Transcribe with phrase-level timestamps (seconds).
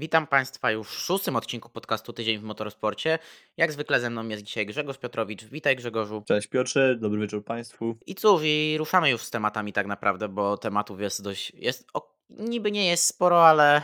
[0.00, 3.18] Witam Państwa już w szóstym odcinku podcastu Tydzień w Motorsporcie.
[3.56, 5.44] Jak zwykle ze mną jest dzisiaj Grzegorz Piotrowicz.
[5.44, 6.22] Witaj Grzegorzu.
[6.26, 7.96] Cześć Piotrze, dobry wieczór Państwu.
[8.06, 12.14] I cóż, i ruszamy już z tematami tak naprawdę, bo tematów jest dość, jest, o,
[12.30, 13.82] niby nie jest sporo, ale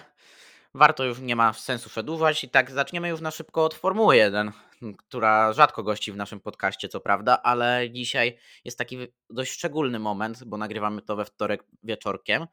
[0.74, 2.44] warto już, nie ma sensu przedłużać.
[2.44, 4.52] I tak zaczniemy już na szybko od Formuły 1,
[4.98, 8.98] która rzadko gości w naszym podcaście, co prawda, ale dzisiaj jest taki
[9.30, 12.46] dość szczególny moment, bo nagrywamy to we wtorek wieczorkiem,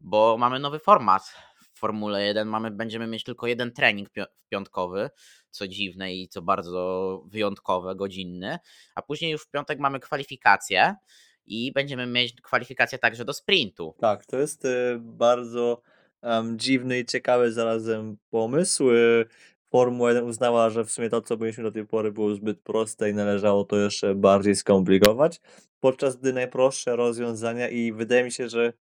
[0.00, 1.51] bo mamy nowy format
[1.82, 4.08] Formule 1 mamy, będziemy mieć tylko jeden trening
[4.48, 5.10] piątkowy,
[5.50, 8.58] co dziwne i co bardzo wyjątkowe, godzinny,
[8.94, 10.94] a później już w piątek mamy kwalifikacje
[11.46, 13.94] i będziemy mieć kwalifikacje także do sprintu.
[14.00, 15.82] Tak, to jest y, bardzo
[16.22, 18.90] um, dziwny i ciekawy zarazem pomysł.
[18.90, 19.26] Y,
[19.70, 23.10] Formuła 1 uznała, że w sumie to, co byliśmy do tej pory, było zbyt proste
[23.10, 25.40] i należało to jeszcze bardziej skomplikować,
[25.80, 28.72] podczas gdy najprostsze rozwiązania i wydaje mi się, że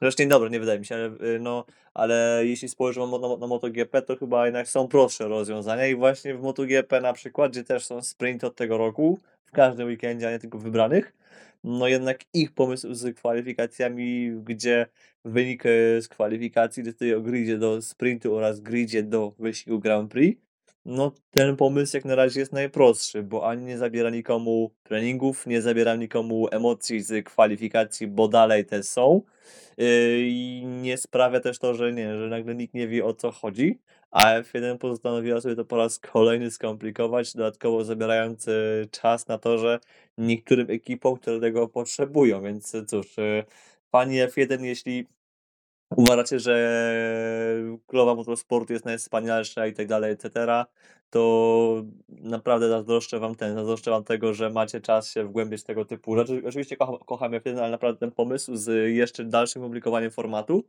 [0.00, 1.64] Zresztą nie dobre, nie wydaje mi się, ale, y, no,
[1.94, 6.42] ale jeśli spojrzymy na, na, MotoGP, to chyba jednak są prostsze rozwiązania i właśnie w
[6.42, 10.38] MotoGP na przykład, gdzie też są sprinty od tego roku, w każdym weekendzie, a nie
[10.38, 11.12] tylko wybranych,
[11.64, 14.86] no jednak ich pomysł z kwalifikacjami, gdzie
[15.24, 15.62] wynik
[16.00, 20.45] z kwalifikacji decyduje o gridzie do sprintu oraz gridzie do wyścigu Grand Prix,
[20.86, 25.62] no ten pomysł jak na razie jest najprostszy, bo ani nie zabiera nikomu treningów, nie
[25.62, 29.22] zabiera nikomu emocji z kwalifikacji, bo dalej te są,
[29.78, 33.30] Yy, i nie sprawia też to, że nie, że nagle nikt nie wie o co
[33.30, 33.78] chodzi,
[34.10, 38.46] a F1 postanowiła sobie to po raz kolejny skomplikować, dodatkowo zabierając
[38.90, 39.78] czas na to, że
[40.18, 43.44] niektórym ekipom, które tego potrzebują, więc cóż, yy,
[43.92, 45.06] fani F1, jeśli
[45.90, 46.56] uważacie, że
[47.86, 50.64] królowa motorsportu jest najwspanialsza i tak dalej, etc.,
[51.10, 56.16] to naprawdę zazdroszczę wam ten, zazdroszczę wam tego, że macie czas się wgłębiać tego typu
[56.16, 56.42] rzeczy.
[56.48, 60.64] Oczywiście kocham, kocham F1, ale naprawdę ten pomysł z jeszcze dalszym publikowaniem formatu,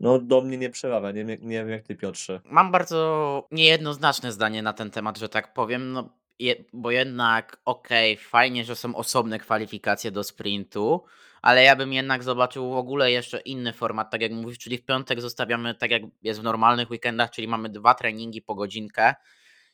[0.00, 2.40] no do mnie nie przemawia, nie, nie wiem jak ty Piotrze.
[2.44, 8.12] Mam bardzo niejednoznaczne zdanie na ten temat, że tak powiem, no je, bo jednak okej,
[8.12, 11.02] okay, fajnie, że są osobne kwalifikacje do sprintu,
[11.42, 14.84] ale ja bym jednak zobaczył w ogóle jeszcze inny format, tak jak mówisz, czyli w
[14.84, 19.14] piątek zostawiamy tak jak jest w normalnych weekendach, czyli mamy dwa treningi po godzinkę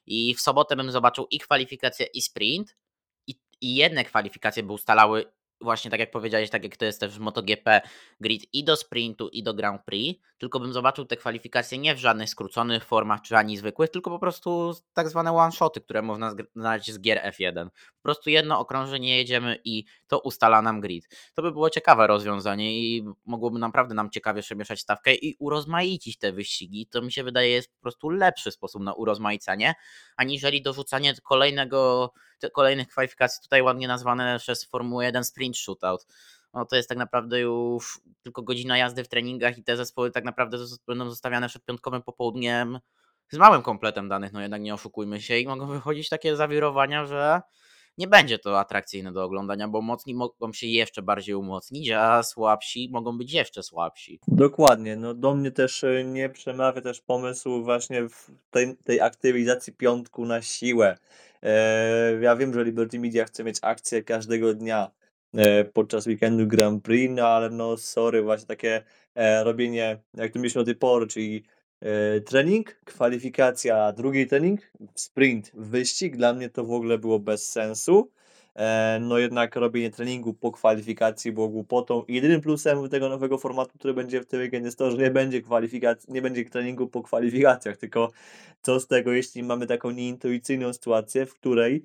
[0.06, 2.76] i w sobotę bym zobaczył i kwalifikację i sprint.
[3.26, 7.12] I, i jedne kwalifikacje by ustalały właśnie tak jak powiedziałeś, tak jak to jest też
[7.12, 7.80] w MotoGP
[8.20, 11.98] grid i do sprintu, i do Grand Prix, tylko bym zobaczył te kwalifikacje nie w
[11.98, 16.92] żadnych skróconych formach, czy ani zwykłych, tylko po prostu tak zwane one-shoty, które można znaleźć
[16.92, 17.68] z gier F1.
[17.70, 21.08] Po prostu jedno okrążenie jedziemy i to ustala nam grid.
[21.34, 26.32] To by było ciekawe rozwiązanie i mogłoby naprawdę nam ciekawie przemieszać stawkę i urozmaicić te
[26.32, 26.86] wyścigi.
[26.86, 29.74] To mi się wydaje jest po prostu lepszy sposób na urozmaicenie,
[30.16, 32.12] aniżeli dorzucanie kolejnego
[32.52, 36.06] kolejnych kwalifikacji, tutaj ładnie nazwane przez Formułę 1 sprint shootout.
[36.54, 40.24] No to jest tak naprawdę już tylko godzina jazdy w treningach i te zespoły tak
[40.24, 42.78] naprawdę będą zostawiane przed piątkowym popołudniem
[43.30, 47.40] z małym kompletem danych, no jednak nie oszukujmy się i mogą wychodzić takie zawirowania, że
[47.98, 52.88] nie będzie to atrakcyjne do oglądania, bo mocni mogą się jeszcze bardziej umocnić, a słabsi
[52.92, 54.20] mogą być jeszcze słabsi.
[54.28, 58.06] Dokładnie, no do mnie też e, nie przemawia też pomysł właśnie
[58.50, 60.98] tej, tej aktywizacji piątku na siłę.
[61.42, 64.90] E, ja wiem, że Liberty Media chce mieć akcję każdego dnia
[65.72, 68.82] podczas weekendu Grand Prix, no ale no sorry, właśnie takie
[69.44, 71.44] robienie, jak to mieliśmy do tej pory, czyli
[72.26, 78.10] trening, kwalifikacja, drugi trening, sprint, wyścig, dla mnie to w ogóle było bez sensu.
[78.54, 82.04] E, no jednak robienie treningu po kwalifikacji było głupotą.
[82.08, 85.42] Jedynym plusem tego nowego formatu, który będzie w tym weekendzie jest to, że nie będzie
[85.42, 88.10] kwalifikacji, nie będzie treningu po kwalifikacjach, tylko
[88.62, 91.82] co z tego, jeśli mamy taką nieintuicyjną sytuację, w której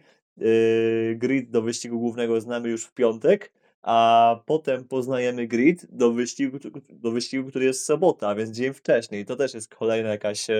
[1.16, 6.58] grid do wyścigu głównego znamy już w piątek, a potem poznajemy grid do wyścigu,
[6.90, 9.26] do wyścigu, który jest sobota, więc dzień wcześniej.
[9.26, 10.56] To też jest kolejna jakaś, e,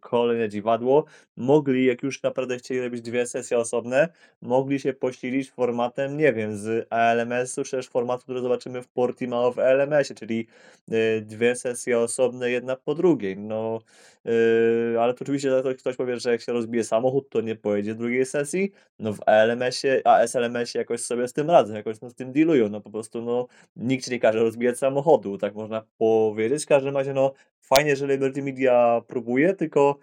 [0.00, 1.04] kolejne dziwadło.
[1.36, 4.08] Mogli, jak już naprawdę chcieli robić dwie sesje osobne,
[4.42, 9.52] mogli się posilić formatem, nie wiem, z ALMS-u, czy też formatu, który zobaczymy w Portimao
[9.52, 10.46] w LMS-ie, czyli
[10.90, 13.38] e, dwie sesje osobne, jedna po drugiej.
[13.38, 13.80] No,
[14.26, 18.26] e, ale to oczywiście ktoś powie, że jak się rozbije samochód, to nie pojedzie drugiej
[18.26, 18.72] sesji.
[18.98, 22.68] No w ALMS-ie, a SLMS-ie jakoś sobie z tym radzą, jakoś z tym tym dealują.
[22.68, 23.46] No po prostu no,
[23.76, 26.64] nikt nie każe rozbijać samochodu, tak można powiedzieć.
[26.64, 29.98] W każdym razie no, fajnie, że Liberty Media próbuje, tylko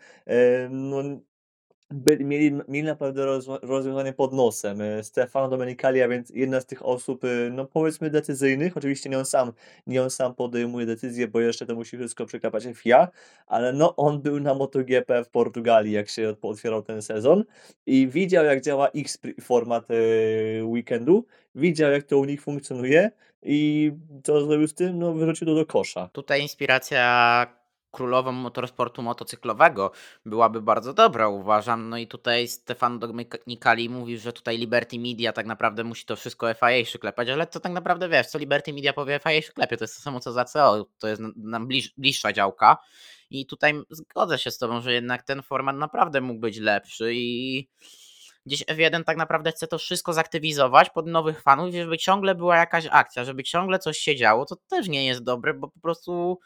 [0.70, 1.04] no,
[1.94, 4.82] byli, mieli, mieli naprawdę roz, rozwiązanie pod nosem.
[4.82, 9.18] E, Stefano Domenicali, a więc jedna z tych osób, e, no powiedzmy decyzyjnych, oczywiście nie
[9.18, 9.54] on sam,
[9.88, 13.08] nie on sam podejmuje decyzje, bo jeszcze to musi wszystko przeklepać FIA,
[13.48, 17.44] ale no on był na MotoGP w Portugalii, jak się otwierał ten sezon
[17.86, 19.08] i widział jak działa ich
[19.42, 19.96] format e,
[20.64, 21.26] weekendu,
[21.56, 23.12] widział jak to u nich funkcjonuje
[23.44, 23.92] i
[24.24, 25.00] co zrobił z tym?
[25.00, 26.10] No wyrzucił to do kosza.
[26.14, 27.63] Tutaj inspiracja
[27.94, 29.92] królową motorsportu motocyklowego
[30.26, 31.90] byłaby bardzo dobra, uważam.
[31.90, 36.54] No i tutaj Stefano Domenicali mówił, że tutaj Liberty Media tak naprawdę musi to wszystko
[36.54, 39.96] FIA szyklepać, ale to tak naprawdę wiesz, co Liberty Media powie FIA szyklepie, to jest
[39.96, 42.78] to samo co za CO, to jest nam bliż, bliższa działka
[43.30, 47.68] i tutaj zgodzę się z tobą, że jednak ten format naprawdę mógł być lepszy i
[48.46, 52.88] gdzieś F1 tak naprawdę chce to wszystko zaktywizować pod nowych fanów, żeby ciągle była jakaś
[52.92, 56.40] akcja, żeby ciągle coś się działo, to też nie jest dobre, bo po prostu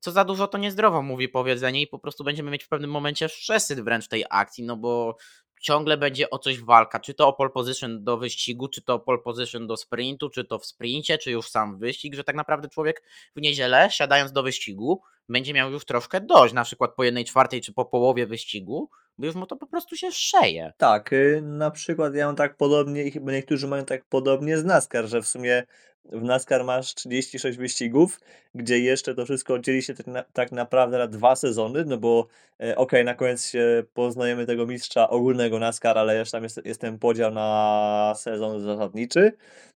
[0.00, 3.28] co za dużo to niezdrowo mówi powiedzenie i po prostu będziemy mieć w pewnym momencie
[3.28, 5.16] przesyt wręcz tej akcji, no bo
[5.60, 9.00] ciągle będzie o coś walka, czy to o pole position do wyścigu, czy to o
[9.00, 12.68] pole position do sprintu, czy to w sprincie, czy już sam wyścig, że tak naprawdę
[12.68, 13.02] człowiek
[13.36, 17.60] w niedzielę siadając do wyścigu będzie miał już troszkę dość, na przykład po jednej czwartej
[17.60, 20.72] czy po połowie wyścigu, bo już mu to po prostu się szeje.
[20.76, 24.64] Tak, y, na przykład ja mam tak podobnie i chyba niektórzy mają tak podobnie z
[24.64, 25.62] NASCAR, że w sumie
[26.04, 28.20] w NASCAR masz 36 wyścigów,
[28.54, 32.26] gdzie jeszcze to wszystko dzieli się tak, na, tak naprawdę na dwa sezony, no bo
[32.60, 36.80] e, okej, na koniec się poznajemy tego mistrza ogólnego NASCAR, ale jeszcze tam jest, jest
[36.80, 39.32] ten podział na sezon zasadniczy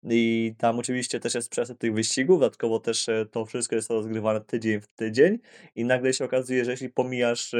[0.09, 4.41] i tam oczywiście też jest przesyp tych wyścigów, dodatkowo też e, to wszystko jest rozgrywane
[4.41, 5.39] tydzień w tydzień
[5.75, 7.57] i nagle się okazuje, że jeśli pomijasz, e,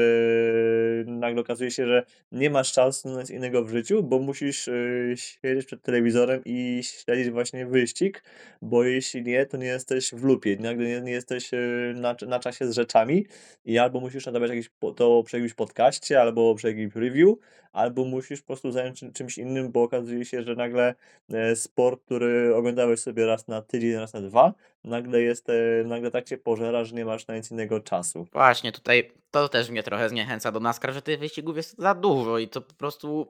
[1.06, 4.74] nagle okazuje się, że nie masz czasu na nic innego w życiu, bo musisz e,
[5.16, 8.24] siedzieć przed telewizorem i śledzić właśnie wyścig,
[8.64, 11.58] bo jeśli nie, to nie jesteś w lupie, nagle nie, nie jesteś e,
[11.96, 13.26] na, na czasie z rzeczami
[13.66, 17.36] i albo musisz nadawać jakieś, to przy jakimś podcaście, albo przy jakimś review,
[17.72, 20.96] albo musisz po prostu zająć się czymś innym, bo okazuje się, że nagle
[21.34, 26.12] e, sport, który oglądałeś sobie raz na tydzień, raz na dwa, nagle jest, e, nagle
[26.12, 28.28] tak cię pożera, że nie masz na nic innego czasu.
[28.32, 32.38] Właśnie, tutaj to też mnie trochę zniechęca do NASCAR, że tych wyścigów jest za dużo
[32.38, 33.28] i to po prostu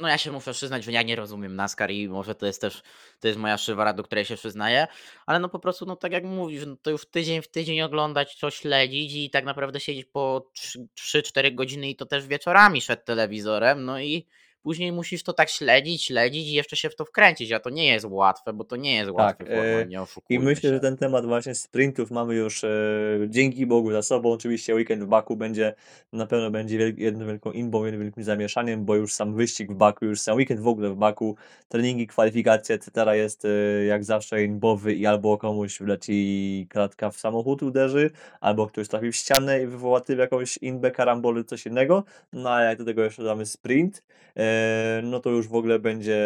[0.00, 2.82] no ja się muszę przyznać, że ja nie rozumiem NASCAR i może to jest też,
[3.20, 4.86] to jest moja szywara, do której się przyznaję,
[5.26, 8.38] ale no po prostu, no tak jak mówisz, no to już tydzień w tydzień oglądać,
[8.38, 10.50] to śledzić i tak naprawdę siedzieć po
[10.98, 14.26] 3-4 godziny i to też wieczorami przed telewizorem, no i
[14.62, 17.86] później musisz to tak śledzić, śledzić i jeszcze się w to wkręcić, a to nie
[17.86, 20.74] jest łatwe, bo to nie jest Tak, format, e, nie I myślę, się.
[20.74, 22.68] że ten temat właśnie sprintów mamy już e,
[23.28, 24.32] dzięki Bogu za sobą.
[24.32, 25.74] Oczywiście weekend w Baku będzie
[26.12, 30.04] na pewno będzie jedną wielką imbą, jednym wielkim zamieszaniem, bo już sam wyścig w Baku,
[30.04, 31.36] już sam weekend w ogóle w Baku,
[31.68, 33.16] treningi, kwalifikacje, etc.
[33.16, 38.10] jest e, jak zawsze imbowy i albo komuś wleci kratka w samochód uderzy,
[38.40, 42.04] albo ktoś trafi w ścianę i wywoła tym jakąś inbę, karambole, coś innego.
[42.32, 44.02] No a jak do tego jeszcze dodamy sprint,
[44.36, 44.49] e,
[45.02, 46.18] no to już w ogóle będzie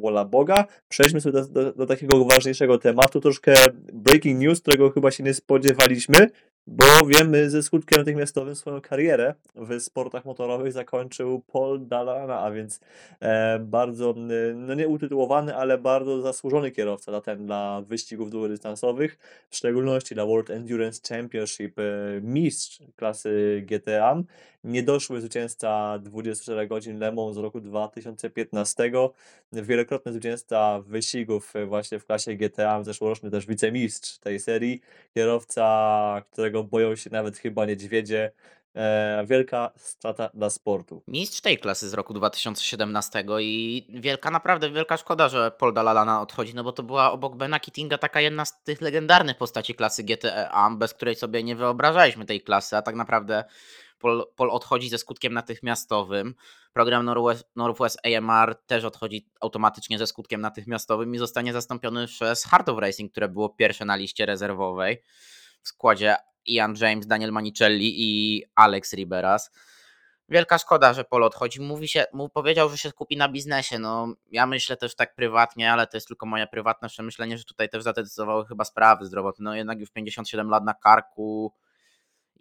[0.00, 0.64] wola Boga.
[0.88, 3.54] Przejdźmy sobie do, do, do takiego ważniejszego tematu, troszkę
[3.92, 6.30] breaking news, którego chyba się nie spodziewaliśmy,
[6.66, 12.80] bo wiemy ze skutkiem natychmiastowym swoją karierę w sportach motorowych zakończył Paul Dalana, a więc
[13.20, 14.14] e, bardzo,
[14.54, 19.18] no nie utytułowany, ale bardzo zasłużony kierowca dla, ten, dla wyścigów długodystansowych,
[19.50, 21.82] w szczególności dla World Endurance Championship, e,
[22.22, 24.22] mistrz klasy GTA,
[24.66, 28.90] niedoszły zwycięzca 24 godzin Le Mans z roku 2015,
[29.52, 34.80] wielokrotny zwycięzca wyścigów właśnie w klasie GTA, zeszłoroczny też wicemistrz tej serii,
[35.14, 38.32] kierowca, którego boją się nawet chyba niedźwiedzie,
[38.74, 41.02] e, wielka strata dla sportu.
[41.08, 46.54] Mistrz tej klasy z roku 2017 i wielka, naprawdę wielka szkoda, że Paul Dalalana odchodzi,
[46.54, 50.70] no bo to była obok Bena Kittinga taka jedna z tych legendarnych postaci klasy GTA,
[50.78, 53.44] bez której sobie nie wyobrażaliśmy tej klasy, a tak naprawdę
[54.36, 56.34] Paul odchodzi ze skutkiem natychmiastowym.
[56.72, 62.68] Program Northwest, Northwest AMR też odchodzi automatycznie ze skutkiem natychmiastowym i zostanie zastąpiony przez Heart
[62.68, 65.02] of Racing, które było pierwsze na liście rezerwowej
[65.62, 69.50] w składzie Ian James, Daniel Manicelli i Alex Riberas.
[70.28, 71.60] Wielka szkoda, że Paul odchodzi.
[71.60, 73.78] Mówi się, mu powiedział, że się skupi na biznesie.
[73.78, 77.68] No, ja myślę też tak prywatnie, ale to jest tylko moje prywatne przemyślenie, że tutaj
[77.68, 79.44] też zadecydowały chyba sprawy zdrowotne.
[79.44, 81.52] No jednak już 57 lat na karku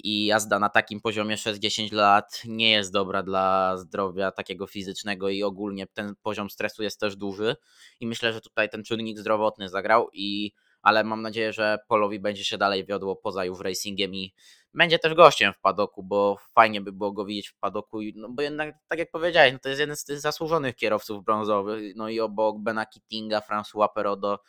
[0.03, 5.43] i jazda na takim poziomie 6-10 lat nie jest dobra dla zdrowia takiego fizycznego i
[5.43, 7.55] ogólnie ten poziom stresu jest też duży
[7.99, 10.51] i myślę, że tutaj ten czynnik zdrowotny zagrał i
[10.85, 14.33] ale mam nadzieję, że Polowi będzie się dalej wiodło poza już racingiem i
[14.73, 18.41] będzie też gościem w padoku, bo fajnie by było go widzieć w padoku, no bo
[18.41, 22.19] jednak, tak jak powiedziałeś, no to jest jeden z tych zasłużonych kierowców brązowych, no i
[22.19, 24.39] obok Bena Kittinga, François Perodo,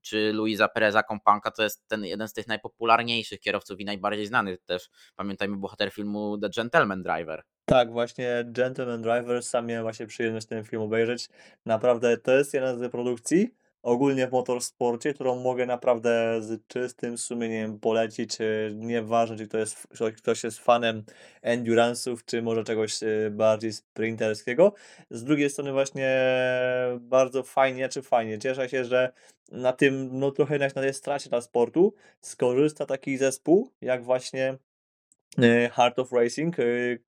[0.00, 4.64] czy Luisa Pereza Kompanka to jest ten jeden z tych najpopularniejszych kierowców i najbardziej znanych
[4.64, 4.90] też.
[5.16, 7.42] Pamiętajmy bohater filmu The Gentleman Driver.
[7.64, 11.28] Tak, właśnie Gentleman Driver, sam miałem właśnie przyjemność ten film obejrzeć.
[11.66, 17.80] Naprawdę to jest jedna z produkcji, ogólnie w motorsporcie, którą mogę naprawdę z czystym sumieniem
[17.80, 18.40] polecić.
[18.40, 18.44] E,
[18.74, 21.04] nieważne, czy to jest, ktoś jest fanem
[21.42, 24.72] endurance'ów, czy może czegoś e, bardziej sprinterskiego.
[25.10, 26.20] Z drugiej strony właśnie
[27.00, 29.12] bardzo fajnie, czy fajnie, cieszę się, że
[29.52, 34.58] na tym, no trochę na tej stracie dla sportu skorzysta taki zespół, jak właśnie
[35.38, 36.56] e, Heart of Racing,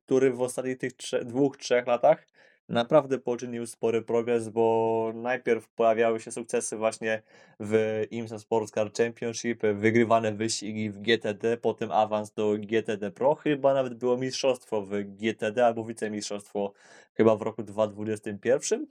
[0.07, 2.27] który w ostatnich tych trze dwóch, trzech latach
[2.71, 7.23] naprawdę poczynił spory progres, bo najpierw pojawiały się sukcesy właśnie
[7.61, 13.75] w IMSA Sports Car Championship, wygrywane wyścigi w GTD, potem awans do GTD Pro, chyba
[13.75, 16.73] nawet było mistrzostwo w GTD albo wicemistrzostwo
[17.15, 18.87] chyba w roku 2021.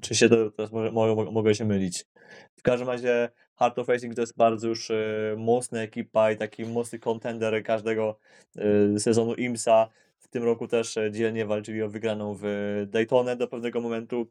[0.00, 2.04] Czy się to, teraz może, mogę, mogę się mylić.
[2.56, 6.64] W każdym razie Heart of Racing to jest bardzo już y, mocna ekipa i taki
[6.64, 8.18] mocny kontender każdego
[8.96, 9.88] y, sezonu IMSA.
[10.28, 12.44] W tym roku też e, dzielnie walczyli o wygraną w
[12.86, 14.30] Daytonę do pewnego momentu.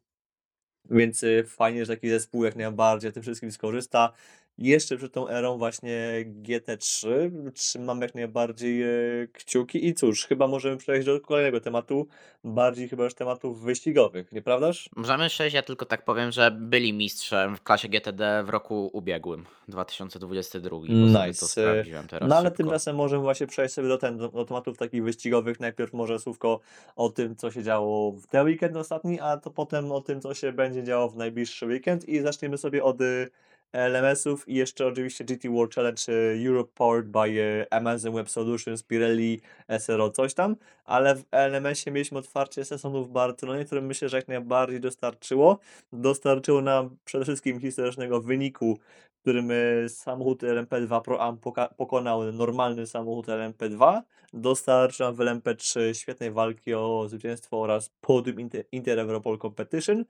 [0.89, 4.13] Więc y, fajnie, że taki zespół jak najbardziej tym wszystkim skorzysta.
[4.57, 7.07] Jeszcze przed tą erą właśnie GT3
[7.53, 8.87] trzymam jak najbardziej e,
[9.33, 12.07] kciuki i cóż, chyba możemy przejść do kolejnego tematu,
[12.43, 14.89] bardziej chyba już tematów wyścigowych, nieprawdaż?
[14.95, 19.45] Możemy przejść, ja tylko tak powiem, że byli mistrzem w klasie GTD w roku ubiegłym,
[19.67, 21.45] 2022, bo sobie to Nice.
[21.47, 22.57] sprawdziłem teraz No ale szybko.
[22.63, 25.59] tymczasem możemy właśnie przejść sobie do, ten, do, do tematów takich wyścigowych.
[25.59, 26.59] Najpierw może słówko
[26.95, 30.33] o tym, co się działo w ten weekend ostatni, a to potem o tym, co
[30.33, 33.29] się będzie działo w najbliższy weekend i zaczniemy sobie od y,
[33.73, 38.83] LMS-ów i jeszcze oczywiście GT World Challenge y, Europe powered by y, Amazon Web Solutions,
[38.83, 39.41] Pirelli,
[39.79, 40.55] SRO, coś tam,
[40.85, 45.59] ale w LMS-ie mieliśmy otwarcie sezonu w Barcelonie, które myślę, że jak najbardziej dostarczyło.
[45.93, 48.79] Dostarczyło nam przede wszystkim historycznego wyniku,
[49.17, 51.37] w którym y, samochód LMP2 Pro Am
[51.77, 54.01] pokonał normalny samochód LMP2.
[54.33, 60.05] Dostarczył nam w LMP3 świetnej walki o zwycięstwo oraz podium Inter, Inter Europol Competition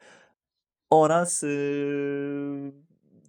[0.89, 2.86] oraz yy,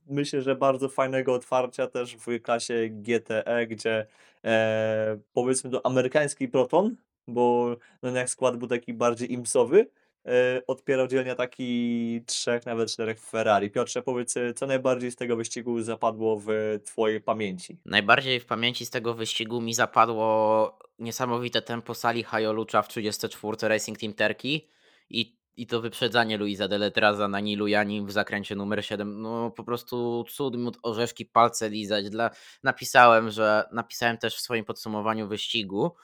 [0.09, 4.07] myślę, że bardzo fajnego otwarcia też w klasie GTE, gdzie
[4.45, 6.97] e, powiedzmy to amerykański Proton,
[7.27, 9.91] bo no jak skład był taki bardziej imsowy,
[10.27, 13.71] e, odpierał dzielnie taki trzech, nawet czterech Ferrari.
[13.71, 16.49] Piotrze, powiedz, e, co najbardziej z tego wyścigu zapadło w
[16.85, 17.79] twojej pamięci?
[17.85, 23.99] Najbardziej w pamięci z tego wyścigu mi zapadło niesamowite tempo sali Hayolucza w 34 Racing
[23.99, 24.69] Team Terki
[25.11, 29.23] i, i to wyprzedzanie Luisa Deletraza na Nilu Janim w zakręcie numer 7.
[29.23, 32.11] No po prostu cud, miód, orzeszki, palce lizać.
[32.11, 32.31] Dla...
[32.63, 35.95] Napisałem, że napisałem też w swoim podsumowaniu wyścigu,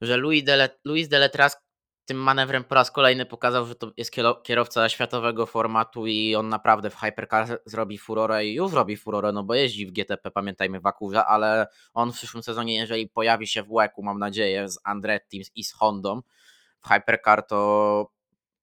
[0.00, 1.56] że Louis, Dele, Luis Deletraz
[2.04, 6.48] tym manewrem po raz kolejny pokazał, że to jest kiero- kierowca światowego formatu i on
[6.48, 10.80] naprawdę w Hypercar zrobi furorę i już robi furorę, no bo jeździ w GTP, pamiętajmy,
[10.80, 14.78] w Akurze, ale on w przyszłym sezonie, jeżeli pojawi się w łeku, mam nadzieję, z
[14.84, 16.22] Andretti i z Hondą
[16.80, 18.17] w Hypercar, to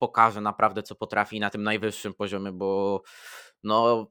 [0.05, 3.01] pokaże naprawdę, co potrafi na tym najwyższym poziomie, bo
[3.63, 4.07] no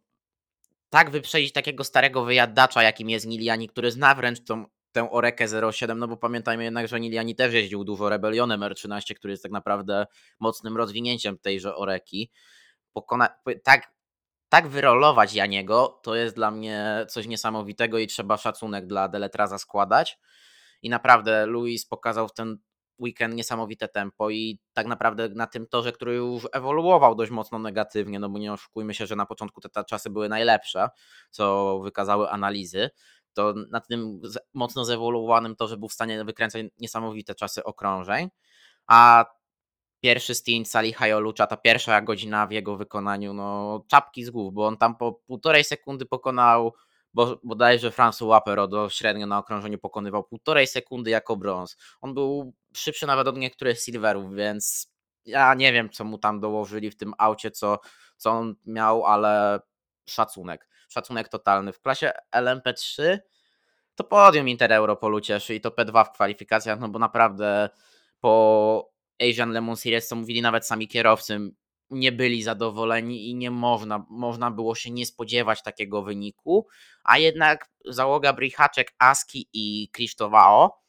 [0.90, 5.98] tak wyprzedzić takiego starego wyjadacza, jakim jest Niliani, który zna wręcz tą tę Orekę 07,
[5.98, 10.06] no bo pamiętajmy jednak, że Niliani też jeździł dużo Rebellionem R13, który jest tak naprawdę
[10.40, 12.30] mocnym rozwinięciem tejże Oreki.
[12.92, 13.28] Pokona
[13.64, 13.94] tak,
[14.48, 20.18] tak wyrolować Janiego, to jest dla mnie coś niesamowitego i trzeba szacunek dla Deletraza składać.
[20.82, 22.58] I naprawdę Luis pokazał w ten
[22.98, 28.18] weekend niesamowite tempo i tak naprawdę na tym torze, który już ewoluował dość mocno negatywnie,
[28.18, 30.88] no bo nie oszukujmy się, że na początku te, te czasy były najlepsze,
[31.30, 32.90] co wykazały analizy,
[33.34, 34.20] to na tym
[34.54, 38.28] mocno zewoluowanym torze był w stanie wykręcać niesamowite czasy okrążeń,
[38.86, 39.24] a
[40.00, 44.66] pierwszy stint Sali Hayolucza, ta pierwsza godzina w jego wykonaniu, no czapki z głów, bo
[44.66, 46.72] on tam po półtorej sekundy pokonał
[47.14, 51.76] bo bodajże François Waperodo średnio na okrążeniu pokonywał półtorej sekundy jako brąz.
[52.00, 56.90] On był szybszy nawet od niektórych silverów, więc ja nie wiem, co mu tam dołożyli
[56.90, 57.78] w tym aucie, co,
[58.16, 59.60] co on miał, ale
[60.08, 60.68] szacunek.
[60.88, 61.72] Szacunek totalny.
[61.72, 63.18] W klasie LMP3
[63.94, 67.70] to podium Inter Europolu cieszy i to P2 w kwalifikacjach, no bo naprawdę
[68.20, 71.38] po Asian Lemon Series, co mówili nawet sami kierowcy,
[71.90, 76.66] nie byli zadowoleni i nie można, można było się nie spodziewać takiego wyniku,
[77.04, 80.82] a jednak załoga Brichaczek, Aski i Krzysztofao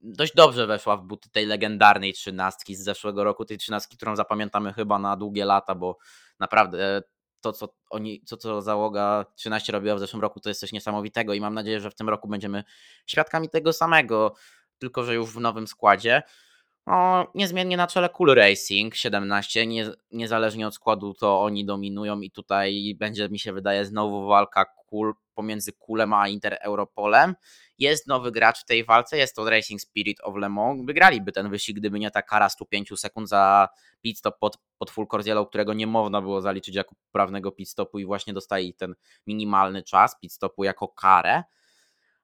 [0.00, 4.72] dość dobrze weszła w buty tej legendarnej trzynastki z zeszłego roku, tej trzynastki, którą zapamiętamy
[4.72, 5.98] chyba na długie lata, bo
[6.38, 7.02] naprawdę
[7.40, 11.34] to, co oni, to, co załoga 13 robiła w zeszłym roku, to jest coś niesamowitego
[11.34, 12.64] i mam nadzieję, że w tym roku będziemy
[13.06, 14.34] świadkami tego samego,
[14.78, 16.22] tylko że już w nowym składzie.
[16.86, 22.30] No, niezmiennie na czele Cool Racing 17, nie, niezależnie od składu to oni dominują i
[22.30, 27.34] tutaj będzie mi się wydaje znowu walka Cool pomiędzy Coolem a Inter Europolem.
[27.78, 30.86] Jest nowy gracz w tej walce, jest to Racing Spirit of Le Mans.
[30.86, 33.68] Wygraliby ten wyścig, gdyby nie ta kara 105 sekund za
[34.00, 35.06] pit stop pod, pod full
[35.48, 38.94] którego nie można było zaliczyć jako prawnego pit stopu i właśnie dostali ten
[39.26, 41.42] minimalny czas pit stopu jako karę.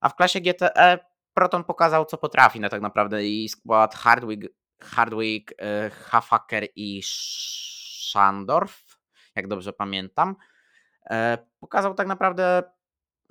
[0.00, 0.98] A w klasie GTE
[1.34, 4.48] Proton pokazał, co potrafi na tak naprawdę i skład Hardwick,
[4.82, 8.98] Hardwick e, Hafaker i Schandorf,
[9.36, 10.36] jak dobrze pamiętam,
[11.10, 12.62] e, pokazał tak naprawdę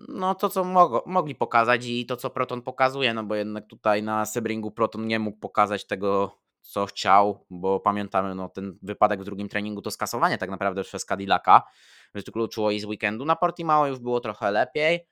[0.07, 0.63] No to, co
[1.05, 5.19] mogli pokazać i to, co Proton pokazuje, no bo jednak tutaj na Sebringu Proton nie
[5.19, 10.37] mógł pokazać tego, co chciał, bo pamiętamy, no ten wypadek w drugim treningu to skasowanie
[10.37, 11.61] tak naprawdę przez Cadillaca,
[12.13, 13.25] wykluczyło i z weekendu.
[13.25, 15.07] Na Portimao już było trochę lepiej.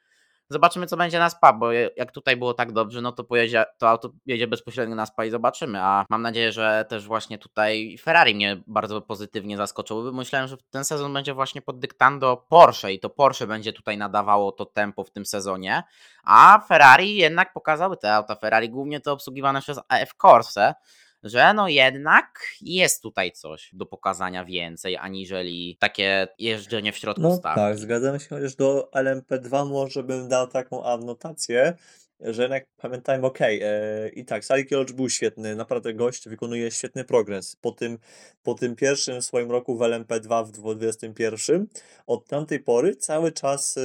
[0.52, 3.90] Zobaczymy, co będzie na SPA, bo jak tutaj było tak dobrze, no to pojedzie, to
[3.90, 5.82] auto jedzie bezpośrednio na SPA i zobaczymy.
[5.82, 10.58] A mam nadzieję, że też właśnie tutaj Ferrari mnie bardzo pozytywnie zaskoczył, bo myślałem, że
[10.70, 15.04] ten sezon będzie właśnie pod dyktando Porsche i to Porsche będzie tutaj nadawało to tempo
[15.04, 15.84] w tym sezonie,
[16.24, 18.36] a Ferrari jednak pokazały te auta.
[18.36, 20.74] Ferrari głównie to obsługiwane przez AF Corse,
[21.24, 27.38] że no jednak jest tutaj coś do pokazania więcej, aniżeli takie jeżdżenie w środku No
[27.38, 31.74] tak, zgadzam się, chociaż do LMP2 może bym dał taką adnotację,
[32.22, 37.04] że jednak pamiętajmy, okej, e, i tak, Sally Kielocz był świetny, naprawdę gość wykonuje świetny
[37.04, 37.56] progres.
[37.56, 37.98] Po tym,
[38.44, 41.68] po tym pierwszym swoim roku w LMP2 w 2021,
[42.08, 43.82] od tamtej pory cały czas e,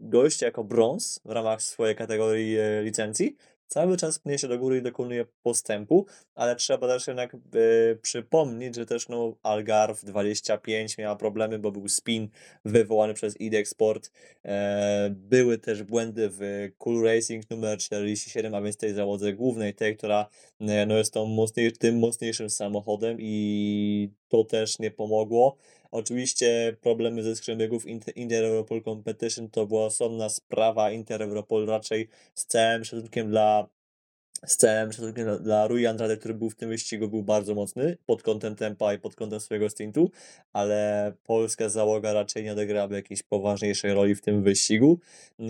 [0.00, 3.36] gość jako brąz w ramach swojej kategorii e, licencji
[3.70, 7.38] cały czas pnie się do góry i dokonuje postępu, ale trzeba też jednak e,
[8.02, 12.28] przypomnieć, że też no, Algarve 25 miała problemy, bo był spin
[12.64, 14.10] wywołany przez IDEX Sport.
[14.44, 19.96] E, były też błędy w Cool Racing numer 47, a więc tej załodze głównej, tej,
[19.96, 20.28] która
[20.60, 25.56] e, no, jest tą mocniej, tym mocniejszym samochodem i to też nie pomogło.
[25.90, 30.90] Oczywiście problemy ze skrzymiegów Inter, Inter Europol Competition to była osobna sprawa.
[30.90, 33.68] Inter Europol raczej z całym szacunkiem dla
[34.46, 37.96] z całym szacunkiem dla, dla Rui Andrade, który był w tym wyścigu, był bardzo mocny
[38.06, 40.10] pod kątem tempa i pod kątem swojego stintu,
[40.52, 45.00] ale polska załoga raczej nie odegrałaby jakiejś poważniejszej roli w tym wyścigu.
[45.38, 45.48] Eee,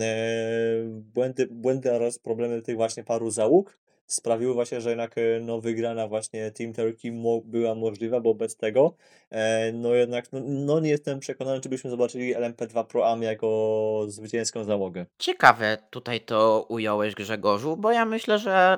[0.87, 3.80] błędy, błędy oraz problemy tych właśnie paru załóg
[4.13, 8.55] sprawiły właśnie, że jednak e, no, wygrana właśnie Team Turkey mo była możliwa, bo bez
[8.55, 8.95] tego
[9.29, 14.05] e, no jednak no, no, nie jestem przekonany, czy byśmy zobaczyli LMP2 Pro Am jako
[14.07, 15.05] zwycięską załogę.
[15.17, 18.77] Ciekawe tutaj to ująłeś Grzegorzu, bo ja myślę, że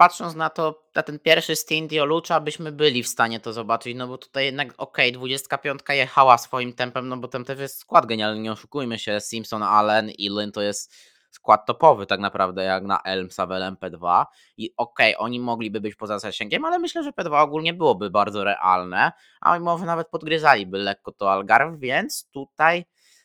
[0.00, 4.08] patrząc na to, na ten pierwszy stint Jolucza, byśmy byli w stanie to zobaczyć, no
[4.08, 8.40] bo tutaj jednak okay, 25 jechała swoim tempem, no bo tam też jest skład genialny,
[8.40, 10.94] nie oszukujmy się, Simpson, Allen, Lynn to jest
[11.30, 14.24] skład topowy tak naprawdę jak na Elmsa w LMP2
[14.56, 18.44] i okej, okay, oni mogliby być poza zasięgiem, ale myślę, że P2 ogólnie byłoby bardzo
[18.44, 22.84] realne, a może nawet podgryzaliby lekko to Algarve, więc tutaj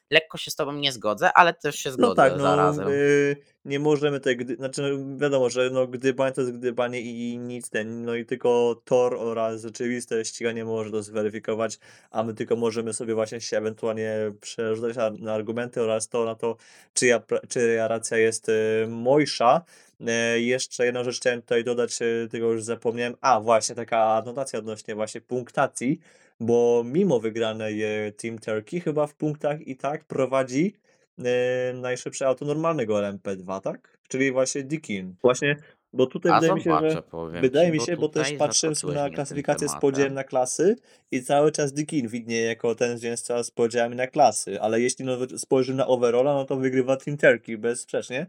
[0.10, 2.90] lekko się z tobą nie zgodzę, ale też się zgodzę no tak, no, zarazem.
[2.90, 7.38] Yy, nie możemy tej, gdy, znaczy no, wiadomo, że no, gdybanie to jest gdybanie i
[7.38, 11.80] nic ten, no i tylko tor oraz rzeczywiste ściganie może to zweryfikować,
[12.12, 16.36] a my tylko możemy sobie właśnie się ewentualnie przerzucać na, na argumenty oraz to na
[16.36, 16.58] to,
[16.94, 19.62] czyja, czyja racja jest y, mojsza.
[20.08, 23.16] E, jeszcze jedną rzecz chciałem tutaj dodać, y, tego już zapomniałem.
[23.22, 26.00] A, właśnie taka anotacja odnośnie właśnie punktacji,
[26.40, 27.82] bo mimo wygranej
[28.18, 30.74] Team Turkey chyba w punktach i tak prowadzi
[31.20, 33.98] e, najszybsze auto normalnego LMP2, tak?
[34.08, 35.16] Czyli właśnie Dikin.
[35.22, 35.58] Właśnie,
[35.94, 37.04] bo tutaj A wydaje mi się, że
[37.42, 40.76] wydaje mi bo się, bo też tutaj patrzyłem sobie na klasyfikację z podziałem na klasy
[41.12, 45.18] i cały czas Dikin widnieje jako ten zwycięzca z podziałami na klasy, ale jeśli no,
[45.38, 48.28] spojrzymy na overalla, no to wygrywa Team Turkey bezsprzecznie.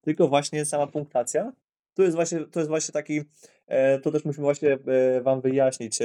[0.00, 1.52] Tylko właśnie sama punktacja
[1.96, 3.20] to jest właśnie, to jest właśnie taki,
[3.66, 6.02] e, to też musimy właśnie e, Wam wyjaśnić.
[6.02, 6.04] E,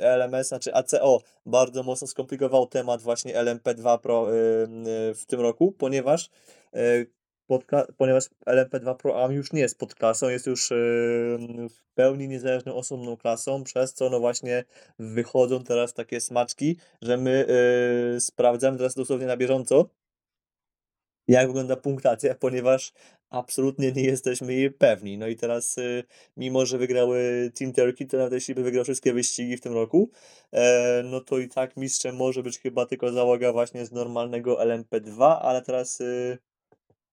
[0.00, 4.26] LMS, znaczy ACO, bardzo mocno skomplikował temat właśnie LMP2 Pro
[5.14, 6.30] w tym roku, ponieważ
[7.96, 10.68] ponieważ LMP2 Pro AM już nie jest podklasą, jest już
[11.70, 14.64] w pełni niezależną osobną klasą, przez co no właśnie
[14.98, 17.46] wychodzą teraz takie smaczki, że my
[18.20, 19.88] sprawdzamy teraz dosłownie na bieżąco,
[21.28, 22.92] jak wygląda punktacja, ponieważ
[23.32, 25.18] absolutnie nie jesteśmy jej pewni.
[25.18, 26.04] No i teraz, y,
[26.36, 30.10] mimo że wygrały Team Turkey, to nawet jeśli by wygrał wszystkie wyścigi w tym roku,
[30.52, 35.38] e, no to i tak mistrzem może być chyba tylko załoga właśnie z normalnego LMP2,
[35.42, 36.38] ale teraz, y,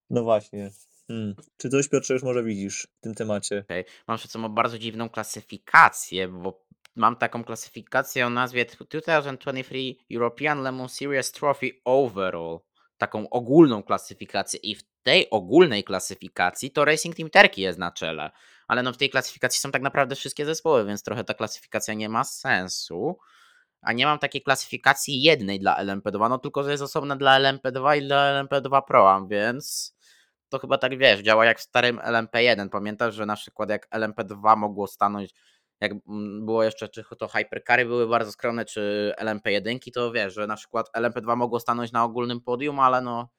[0.10, 0.72] no właśnie.
[1.08, 1.36] Hmm.
[1.58, 3.64] Czy coś Piotrze już może widzisz w tym temacie?
[3.66, 3.86] Okay.
[4.08, 10.90] Mam przed sobą bardzo dziwną klasyfikację, bo mam taką klasyfikację o nazwie 2023 European Lemon
[10.90, 12.60] Series Trophy Overall.
[12.98, 18.32] Taką ogólną klasyfikację i w tej ogólnej klasyfikacji to Racing Team Turkey jest na czele.
[18.68, 22.10] Ale no w tej klasyfikacji są tak naprawdę wszystkie zespoły, więc trochę ta klasyfikacja nie
[22.10, 23.18] ma sensu.
[23.82, 27.98] A nie mam takiej klasyfikacji jednej dla LMP2, no tylko że jest osobna dla LMP2
[27.98, 29.96] i dla LMP2 Pro, więc
[30.50, 32.70] to chyba tak wiesz, działa jak w starym LMP1.
[32.70, 35.32] Pamiętasz, że na przykład jak LMP2 mogło stanąć,
[35.82, 35.92] jak
[36.42, 40.90] było jeszcze, czy to Hypercary były bardzo skromne, czy LMP1, to wiesz, że na przykład
[40.98, 43.30] LMP2 mogło stanąć na ogólnym podium, ale no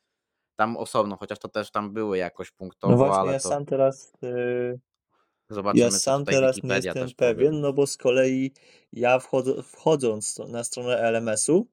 [0.60, 3.66] tam osobno, chociaż to też tam były jakoś punktowo, No właśnie, ale ja to sam
[3.66, 4.12] teraz...
[4.24, 4.78] y,
[5.50, 7.34] zobaczymy, Ja sam teraz nie Wikipedia jestem też powie.
[7.34, 8.52] pewien, no bo z kolei
[8.92, 11.66] ja wchodzę, wchodząc na stronę LMS-u,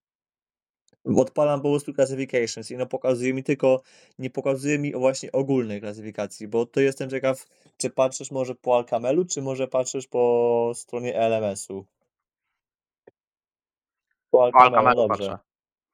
[1.18, 3.82] Odpalam po prostu classifications i no pokazuje mi tylko
[4.20, 7.46] nie pokazuje mi właśnie ogólnej klasyfikacji, bo to jestem ciekaw,
[7.78, 11.86] czy patrzysz może po Alkamelu, czy może patrzysz po stronie LMS-u?
[14.32, 15.30] Po Po Alkamelu, Alkamelu dobrze.
[15.30, 15.48] patrzę.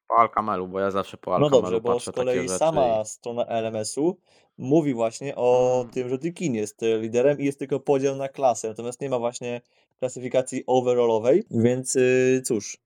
[0.08, 2.56] Po Alkamelu, bo ja zawsze po No Alkamelu dobrze, bo patrzę z takie kolei rzeczy
[2.56, 4.18] i sama strona LMS-u
[4.58, 5.94] mówi właśnie o Mm.
[5.94, 9.20] tym, że Deakin jest, e, liderem i jest tylko podział na klasy, natomiast nie ma
[9.20, 9.62] właśnie
[10.00, 12.78] klasyfikacji overallowej, więc, y, cóż,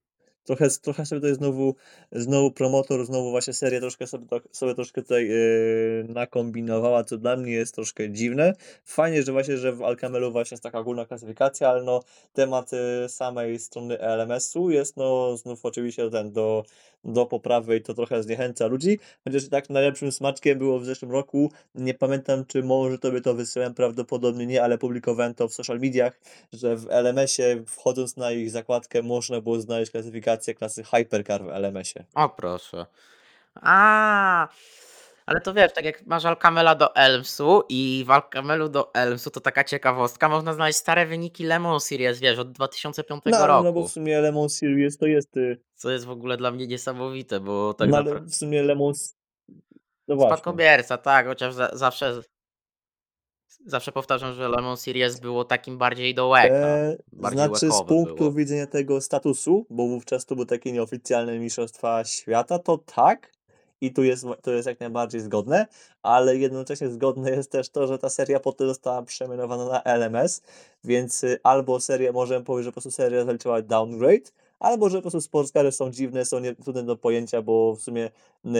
[0.48, 1.74] trochę trochę sobie tutaj znowu
[2.12, 7.36] znowu promotor, znowu właśnie seria troszkę sobie tak sobie troszkę tutaj, yy, nakombinowała, co dla
[7.36, 8.54] mnie jest troszkę dziwne.
[8.84, 13.08] Fajnie, że właśnie, że w Alkamelu właśnie jest taka ogólna klasyfikacja, ale no temat, y,
[13.08, 16.64] samej strony LMS-u jest no znów oczywiście ten do
[17.04, 21.10] do poprawy i to trochę zniechęca ludzi, chociaż i tak najlepszym smaczkiem było w zeszłym
[21.10, 25.78] roku, nie pamiętam, czy może tobie to wysyłałem, prawdopodobnie nie, ale publikowałem to w social
[25.78, 26.20] mediach,
[26.52, 32.04] że w LMS-ie wchodząc na ich zakładkę można było znaleźć klasyfikację klasy Hypercar w LMS-ie.
[32.14, 32.86] O proszę.
[33.54, 34.48] A,
[35.26, 39.40] ale to wiesz, tak jak masz Alkamela do Elmsu i w Alkamelu do Elmsu to
[39.40, 43.62] taka ciekawostka, można znaleźć stare wyniki Le Mans Series, wiesz, od 2005 No, ale no
[43.62, 43.88] bo w roku.
[43.88, 47.74] sumie Le Mans Series to jest, y Co jest w ogóle dla mnie niesamowite, bo
[47.74, 49.16] tak No ale napra w sumie Le Mans
[50.08, 50.36] no właśnie.
[50.36, 52.20] Spadkobierca, tak, chociaż za zawsze
[53.66, 57.82] zawsze powtarzam, że Le Mans Series było takim bardziej do łeka, Eee, bardziej znaczy z
[57.82, 58.32] punktu było.
[58.32, 63.32] widzenia tego statusu, bo wówczas to były takie nieoficjalne mistrzostwa świata, to tak
[63.80, 65.66] i tu jest to jest jak najbardziej zgodne,
[66.02, 70.42] ale jednocześnie zgodne jest też to, że ta seria potem została przemianowana na LMS,
[70.84, 75.02] więc, y, albo seria możemy powiedzieć, że po prostu seria zaliczyła downgrade, albo że po
[75.02, 78.10] prostu sportskary są dziwne, są nie trudne do pojęcia, bo w sumie,
[78.44, 78.52] yy,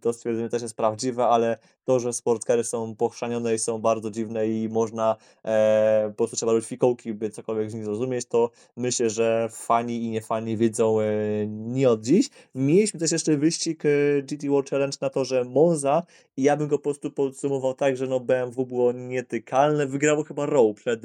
[0.00, 4.48] to stwierdzenie też jest prawdziwe, ale to, że sportskary są pochrzanione i są bardzo dziwne
[4.48, 9.10] i można, eee, po prostu trzeba robić fikołki, by cokolwiek z nich zrozumieć, to myślę,
[9.10, 12.30] że fani i niefani wiedzą, yy, nie od dziś.
[12.54, 13.82] Mieliśmy też jeszcze wyścig,
[14.22, 16.02] GT World Challenge na torze Monza
[16.36, 20.46] i ja bym go po prostu podsumował tak, że no BMW było nietykalne, wygrało chyba
[20.46, 21.02] Rowe przed,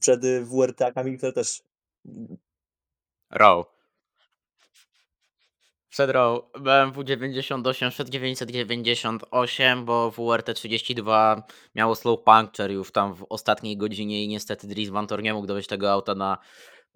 [0.00, 1.62] przed WRT-kami, które też
[3.30, 3.64] Rowe.
[5.88, 11.42] Przed Rowe BMW 98 przed 998, bo WRT32
[11.74, 15.68] miało slow puncture już tam w ostatniej godzinie i niestety Dries Vanthoor nie mógł dowieść
[15.68, 16.38] tego auta na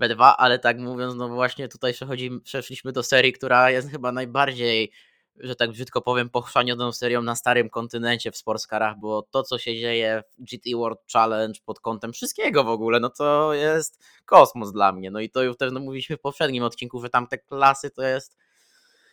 [0.00, 4.92] P2, ale tak mówiąc, no właśnie tutaj przechodzimy przeszliśmy do serii, która jest chyba najbardziej,
[5.40, 9.76] że tak brzydko powiem, pochrzanioną serią na starym kontynencie w sportscarach, bo to, co się
[9.76, 14.92] dzieje w GT World Challenge pod kątem wszystkiego w ogóle, no to jest kosmos dla
[14.92, 15.10] mnie.
[15.10, 18.02] No i to już też no, mówiliśmy w poprzednim odcinku, że tam te klasy to
[18.02, 18.36] jest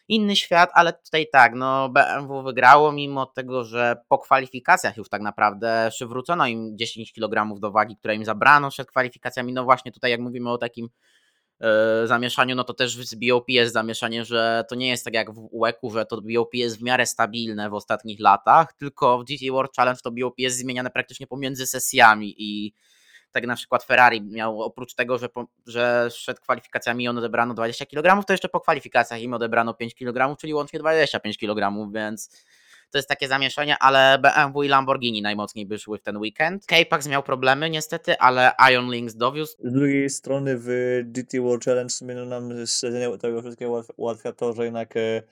[0.07, 5.21] inny świat, ale tutaj tak, no BMW wygrało, mimo tego, że po kwalifikacjach już tak
[5.21, 9.53] naprawdę przywrócono im 10 kg do wagi, które im zabrano przed kwalifikacjami.
[9.53, 10.89] No właśnie tutaj jak mówimy o takim
[12.05, 15.47] zamieszaniu, no to też z BOP jest zamieszanie, że to nie jest tak jak w
[15.51, 19.75] UEK-u, że to BOP jest w miarę stabilne w ostatnich latach, tylko w GT World
[19.75, 22.73] Challenge to BOP jest zmieniane praktycznie pomiędzy sesjami i
[23.31, 27.85] tak na przykład Ferrari miał oprócz tego, że, po, że przed kwalifikacjami on odebrano 20
[27.85, 32.45] kg, to jeszcze po kwalifikacjach im odebrano 5 kg, czyli łącznie 25 kg, więc
[32.93, 36.65] to jest takie zamieszanie, ale BMW i Lamborghini najmocniej by szły w ten weekend.
[36.65, 39.57] K-Pax miał problemy niestety, ale Ion Links dowiózł.
[39.63, 40.67] Z drugiej strony w
[41.05, 44.97] GT World Challenge w sumie no nam śledzenie tego wszystkiego ułatw ułatwia to, że jednak,
[44.97, 45.23] e,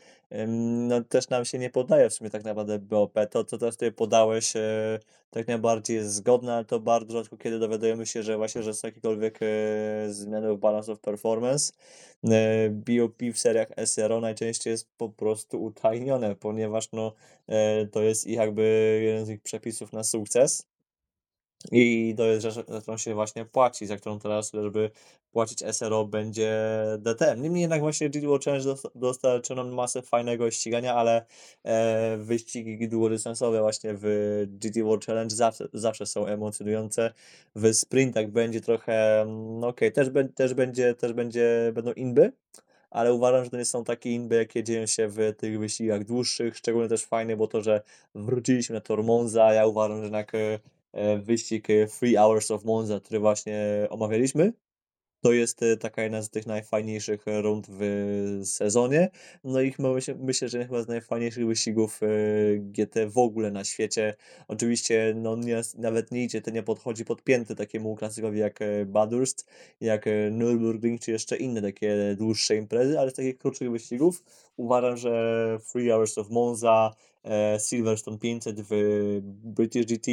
[0.47, 3.13] no też nam się nie podaje w sumie tak naprawdę BOP.
[3.31, 7.59] To, co teraz tutaj podałeś, e, tak najbardziej jest zgodne, ale to bardzo rzadko kiedy
[7.59, 9.47] dowiadujemy się, że właśnie, że są jakiekolwiek, e,
[10.09, 11.73] zmiany w balance of performance.
[12.23, 17.13] E, BOP w seriach SRO najczęściej jest po prostu utajnione, ponieważ no,
[17.47, 20.70] e, to jest ich jakby jeden z ich przepisów na sukces.
[21.71, 24.91] I to jest rzecz, za którą się właśnie płaci, za którą teraz, żeby
[25.31, 26.51] płacić SRO będzie
[26.99, 27.41] DTM.
[27.41, 31.25] Niemniej jednak właśnie World Challenge dosta dostarczył nam masę fajnego ścigania, ale,
[31.63, 34.05] e, wyścigi długodystansowe właśnie w
[34.47, 37.13] GT Challenge zawsze zawsze są emocjonujące.
[37.55, 39.25] W sprintach będzie trochę,
[39.59, 42.31] no okej, też bę też będzie też będzie będą inby,
[42.89, 46.57] ale uważam, że to nie są takie inby, jakie dzieją się w tych wyścigach dłuższych.
[46.57, 47.81] Szczególnie też fajne było to, że
[48.15, 49.53] wróciliśmy na tor Monza.
[49.53, 50.59] Ja uważam, że jednak, e,
[51.23, 54.53] wyścig, e, Three Hours of Monza, który właśnie omawialiśmy,
[55.21, 57.81] to jest, e, taka jedna z tych najfajniejszych rund w
[58.43, 59.09] sezonie.
[59.43, 62.07] No i myślę myślę, że chyba z najfajniejszych wyścigów, e,
[62.57, 64.15] GT w ogóle na świecie.
[64.47, 68.85] Oczywiście, no nie nawet nie idzie, to nie podchodzi pod pięty takiemu klasykowi jak, e,
[68.85, 69.45] Bathurst,
[69.81, 74.23] jak, e, Nürburgring, czy jeszcze inne takie dłuższe imprezy, ale z takich krótszych wyścigów
[74.57, 77.10] uważam, że Three Hours of Monza, e,
[77.59, 80.11] Silverstone 500 w British GT,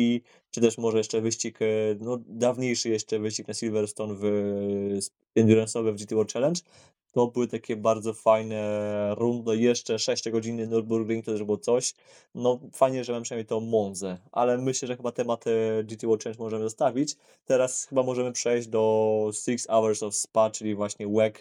[0.50, 1.66] czy też może jeszcze wyścig, e,
[2.00, 4.22] no dawniejszy jeszcze wyścig na Silverstone w
[5.36, 6.60] endurance'owy w GT World Challenge,
[7.12, 11.94] To były takie bardzo fajne rundy, jeszcze 6-godzinny Nürburgring to też było coś.
[12.34, 16.24] No fajnie, że mam przynajmniej tą Monzę, ale myślę, że chyba temat, e, GT World
[16.24, 17.16] Challenge możemy zostawić.
[17.44, 21.34] Teraz chyba możemy przejść do Six Hours of Spa, czyli właśnie WEC,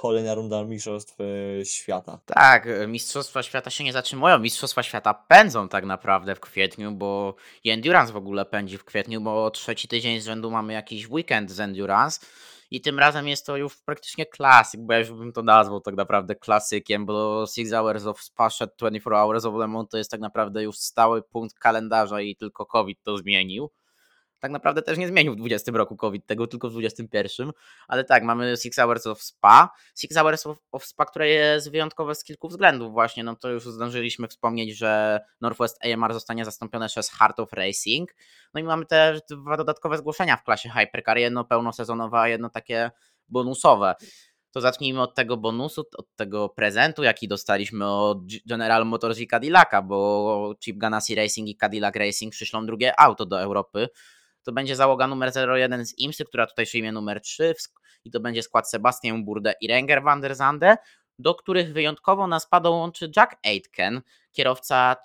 [0.00, 2.18] kolejna runda mistrzostw, e, świata.
[2.26, 7.34] Tak, e, mistrzostwa świata się nie zatrzymują, mistrzostwa świata pędzą tak naprawdę w kwietniu, bo
[7.64, 11.60] Endurance w ogóle pędzi w kwietniu, bo trzeci tydzień z rzędu mamy jakiś weekend z
[11.60, 12.26] Endurance
[12.74, 15.96] i tym razem jest to już praktycznie klasyk, bo ja już bym to nazwał tak
[15.96, 20.20] naprawdę klasykiem, bo Six Hours of Spa 24 Hours of Le Mans to jest tak
[20.20, 23.70] naprawdę już stały punkt kalendarza i tylko COVID to zmienił
[24.44, 27.52] tak naprawdę też nie zmienił w 20 roku COVID tego, tylko w 21.
[27.88, 29.70] Ale tak, mamy Six Hours of Spa.
[29.96, 33.24] Six Hours of, of Spa, które jest wyjątkowe z kilku względów właśnie.
[33.24, 38.14] No to już zdążyliśmy wspomnieć, że Northwest AMR zostanie zastąpione przez Heart of Racing.
[38.54, 41.18] No i mamy też dwa dodatkowe zgłoszenia w klasie Hypercar.
[41.18, 42.90] Jedno pełnosezonowe, a jedno takie
[43.28, 43.94] bonusowe
[44.54, 49.82] to zacznijmy od tego bonusu, od tego prezentu, jaki dostaliśmy od General Motors i Cadillaca,
[49.82, 53.88] bo Chip Ganassi Racing i Cadillac Racing przyślą drugie auto do Europy
[54.44, 57.54] to będzie załoga numer 01 z IMSY, która tutaj przyjmie numer 3
[58.04, 60.76] i to będzie skład Sebastian Burde i Renger van der Zande,
[61.18, 64.02] do których wyjątkowo nas spa dołączy Jack Aitken,
[64.32, 64.96] kierowca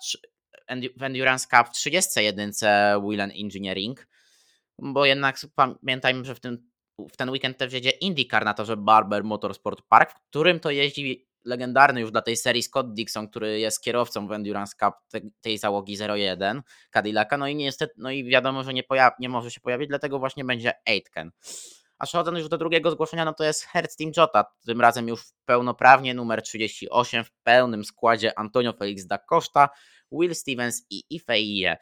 [0.96, 2.52] w Endurance Cup w 31
[3.02, 4.06] Whelan Engineering,
[4.78, 9.24] bo jednak pamiętajmy, że w ten, w ten weekend też jedzie IndyCar na torze Barber
[9.24, 13.82] Motorsport Park, w którym to jeździ legendarny już dla tej serii Scott Dixon, który jest
[13.82, 18.64] kierowcą w Endurance Cup te, tej załogi 01 Cadillaca, no i niestety, no i wiadomo,
[18.64, 18.82] że nie,
[19.18, 21.30] nie może się pojawić, dlatego właśnie będzie Aitken.
[21.98, 23.66] A przechodząc już do drugiego zgłoszenia, no to jest
[23.98, 29.68] Team Jota, tym razem już pełnoprawnie numer 38 w pełnym składzie Antonio Felix da Costa,
[30.12, 31.76] Will Stevens i Ifeie.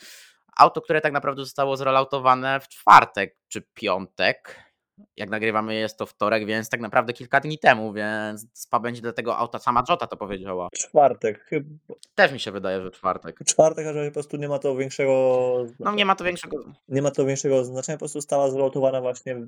[0.57, 4.68] Auto, które tak naprawdę zostało zrolautowane w czwartek czy piątek,
[5.17, 9.13] jak nagrywamy jest to wtorek, więc tak naprawdę kilka dni temu, więc SPA będzie do
[9.13, 10.69] tego auta sama Jota to powiedziała.
[10.73, 11.95] Czwartek chyba.
[12.15, 13.39] Też mi się wydaje, że czwartek.
[13.47, 15.67] Czwartek, a że po prostu nie ma to większego...
[15.81, 16.65] No nie ma to większego...
[16.89, 19.47] Nie ma to większego znaczenia, po prostu stała zlotowana właśnie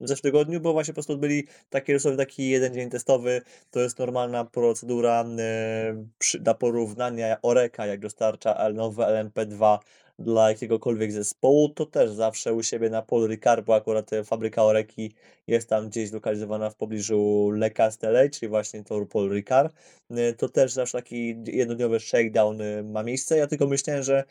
[0.00, 3.80] w zeszłym tygodniu, bo właśnie po prostu byli taki sobie taki jeden dzień testowy, to
[3.80, 9.78] jest normalna procedura e, przy, dla porównania Oreka, jak dostarcza nowe LMP2
[10.18, 14.64] dla jakiegokolwiek zespołu, to też zawsze u siebie na Paul Ricard, bo akurat e, fabryka
[14.64, 15.12] Oreki
[15.46, 19.74] jest tam gdzieś zlokalizowana w pobliżu Le Castellet, czyli właśnie tor Paul Ricard,
[20.10, 23.36] e, to też zawsze taki jednodniowy shakedown e, ma miejsce.
[23.36, 24.24] Ja tylko myślałem, że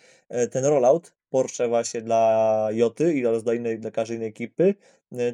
[0.52, 4.76] ten rollout Porsche właśnie dla Joty i oraz dla, innej, dla każdej innej ekipy,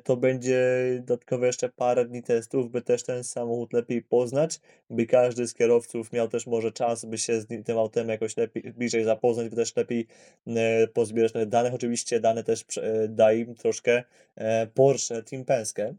[0.04, 0.60] to będzie
[1.00, 4.60] dodatkowo jeszcze parę dni testów, by też ten samochód lepiej poznać,
[4.90, 8.74] by każdy z kierowców miał też może czas, by się z tym autem jakoś lepiej,
[8.74, 10.08] bliżej zapoznać, by też lepiej
[10.48, 11.74] E, pozbierać danych.
[11.74, 14.04] Oczywiście dane też e, da im troszkę
[14.36, 15.96] e, Porsche Team Penske.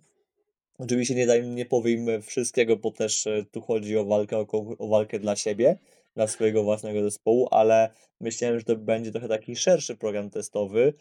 [0.78, 4.46] Oczywiście nie da im, nie powiem wszystkiego, bo też tu chodzi o walkę, o,
[4.78, 5.78] o walkę dla siebie,
[6.16, 10.94] dla swojego własnego zespołu, ale myślałem, że to będzie trochę taki szerszy program testowy.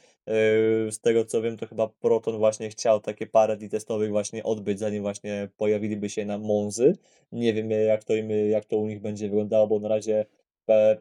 [0.92, 4.80] Z tego co wiem, to chyba Proton właśnie chciał takie parę dni testowych właśnie odbyć,
[4.80, 6.98] zanim właśnie pojawiliby się na Monzy.
[7.32, 10.26] Nie wiem jak to, im, jak to u nich będzie wyglądało, bo na razie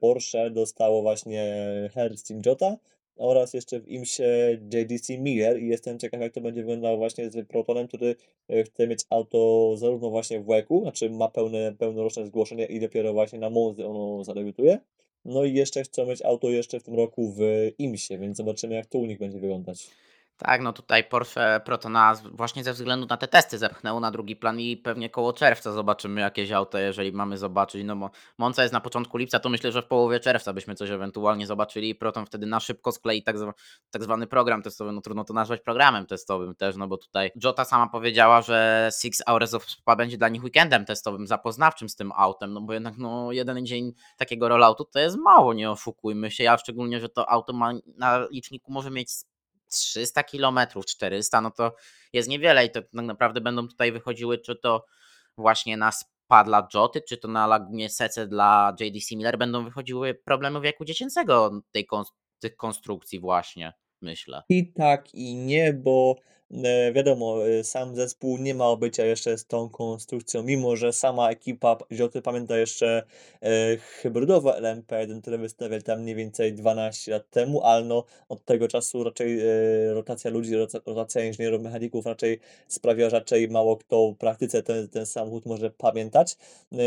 [0.01, 2.77] Porsche dostało właśnie Hertz Team Jota
[3.19, 7.49] oraz jeszcze w IMSie JDC Miller i jestem ciekaw jak to będzie wyglądało właśnie z
[7.49, 8.17] Protonem, który
[8.49, 13.13] e, chce mieć auto zarówno właśnie w WEC-u, znaczy ma pełne, pełnoroczne zgłoszenie i dopiero
[13.13, 14.79] właśnie na Monzy ono zadebiutuje.
[15.25, 17.41] No i jeszcze chcą mieć auto jeszcze w tym roku w
[17.79, 19.91] IMSie, więc zobaczymy jak to u nich będzie wyglądać.
[20.39, 24.61] Tak, no tutaj Porsche Protona właśnie ze względu na te testy zepchnęło na drugi plan
[24.61, 27.85] i pewnie koło czerwca zobaczymy jakieś auto, jeżeli mamy zobaczyć.
[27.85, 30.91] No bo Monza jest na początku lipca, to myślę, że w połowie czerwca byśmy coś
[30.91, 33.37] ewentualnie zobaczyli i Proton wtedy na szybko sklei tak,
[33.91, 34.93] tak zwany program testowy.
[34.93, 39.23] No trudno to nazwać programem testowym też, no bo tutaj Jota sama powiedziała, że Six
[39.27, 42.95] Hours of Spa będzie dla nich weekendem testowym, zapoznawczym z tym autem, no bo jednak
[42.99, 47.31] no jeden dzień takiego rolloutu to jest mało, nie oszukujmy się, ja szczególnie, że to
[47.31, 49.11] auto ma na liczniku może mieć
[49.69, 51.75] 300 km, 400, no to
[52.13, 54.87] jest niewiele i to tak naprawdę będą tutaj wychodziły, czy to
[55.37, 60.15] właśnie na SPA dla Joty, czy to na Lagunie Sece dla JDC Miller będą wychodziły
[60.15, 61.89] problemy wieku dziecięcego tej,
[62.39, 64.43] tych konstrukcji właśnie, myślę.
[64.49, 66.17] I tak i nie, bo
[66.95, 71.79] wiadomo, e, sam zespół nie ma obycia jeszcze z tą konstrukcją, mimo że sama ekipa
[71.93, 73.03] Zioty pamięta jeszcze
[73.43, 78.69] e, hybrydowe LMP1, które wystawiali tam mniej więcej 12 lat temu, ale no od tego
[78.69, 79.45] czasu raczej e,
[79.95, 80.55] rotacja ludzi,
[80.87, 85.71] rotacja inżynierów, mechaników raczej sprawia, że raczej mało kto w praktyce ten, ten samochód może
[85.71, 86.37] pamiętać.
[86.73, 86.79] E,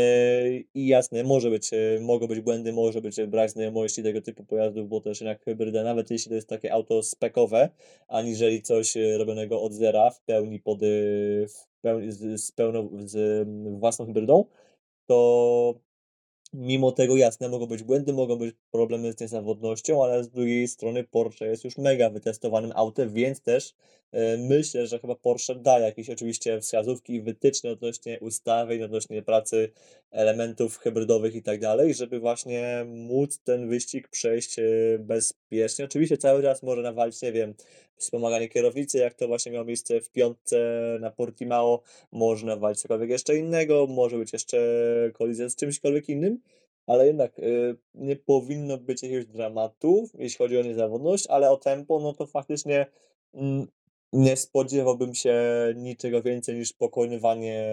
[0.74, 4.88] I jasne, może być, e, mogą być błędy, może być brak znajomości tego typu pojazdów,
[4.88, 7.68] bo też jednak hybryda, nawet jeśli to jest takie auto spekowe,
[8.08, 13.16] aniżeli coś robionego od zera w pełni pod, y, w pełni z z pełną z
[13.48, 14.44] mm, własną hybrydą,
[15.06, 15.74] to
[16.52, 21.04] mimo tego jasne, mogą być błędy, mogą być problemy z niezawodnością, ale z drugiej strony
[21.04, 23.74] Porsche jest już mega wytestowanym autem, więc też,
[24.12, 29.72] e, myślę, że chyba Porsche da jakieś oczywiście wskazówki i wytyczne odnośnie ustawień, odnośnie pracy
[30.10, 34.62] elementów hybrydowych i tak dalej, żeby właśnie móc ten wyścig przejść, e,
[34.98, 35.84] bezpiecznie.
[35.84, 37.54] Oczywiście cały czas może nawalić, nie wiem,
[38.02, 40.58] wspomaganie kierownicy, jak to właśnie miało miejsce w piątce
[41.00, 44.58] na Portimao, może nawalić cokolwiek jeszcze innego, może być jeszcze
[45.14, 46.38] kolizja z czymśkolwiek innym,
[46.86, 52.00] ale jednak, y, nie powinno być jakiegoś dramatu, jeśli chodzi o niezawodność, ale o tempo,
[52.00, 52.86] no to faktycznie,
[53.34, 53.66] mm,
[54.12, 55.34] nie spodziewałbym się
[55.76, 57.64] niczego więcej niż pokonywanie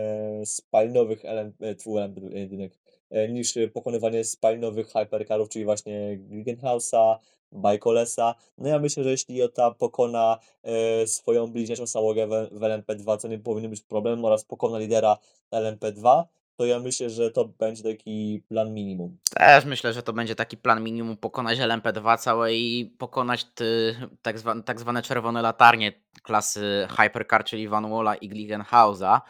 [0.45, 7.15] spalinowych e, elem jedynek, e, niż pokonywanie spalinowych hypercarów, czyli właśnie Glickenhaus'a,
[7.51, 8.35] Bajkolesa.
[8.57, 13.27] No ja myślę, że jeśli Jota pokona, e, swoją bliźniaczą załogę w w LMP2, co
[13.27, 15.17] nie powinien być problemem, oraz pokona lidera
[15.51, 16.23] LMP2,
[16.59, 19.17] to ja myślę, że to będzie taki plan minimum.
[19.35, 24.39] Też myślę, że to będzie taki plan minimum pokonać LMP2 całe i pokonać ty, tak,
[24.39, 29.21] zwa, tak zwane czerwone latarnie klasy Hypercar, czyli Van Walla i Glickenhausa.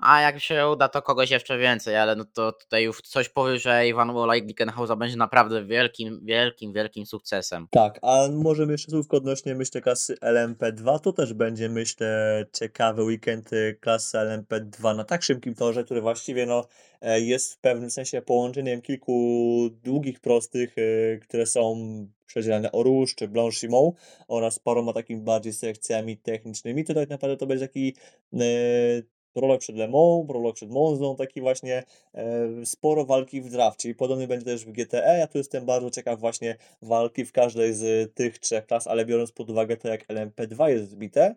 [0.00, 3.94] A jak się uda, to kogoś jeszcze więcej, ale no to tutaj już coś powyżej
[3.94, 7.66] Van Walla i Glickenhausa będzie naprawdę wielkim, wielkim, wielkim sukcesem.
[7.70, 11.00] Tak, a możemy jeszcze słówko odnośnie, myślę, klasy LMP2.
[11.00, 16.46] To też będzie, myślę, ciekawy weekend y, klasy LMP2 na tak szybkim torze, który właściwie
[16.46, 16.64] no,
[17.00, 21.76] e, jest w pewnym sensie połączeniem kilku długich, prostych, y, które są
[22.26, 23.96] przedzielane o Rouge czy Blanchimont
[24.28, 26.84] oraz paroma takimi bardziej sekcjami technicznymi.
[26.84, 27.96] To tak naprawdę to będzie taki
[28.34, 28.40] e,
[29.32, 31.82] prolog przed Le Mans, prolog przed Monzą, taki właśnie
[32.14, 35.18] e, sporo walki w drafcie i podobnie będzie też w GTE.
[35.18, 39.32] Ja tu jestem bardzo ciekaw właśnie walki w każdej z tych trzech klas, ale biorąc
[39.32, 41.34] pod uwagę to, jak LMP2 jest zbite,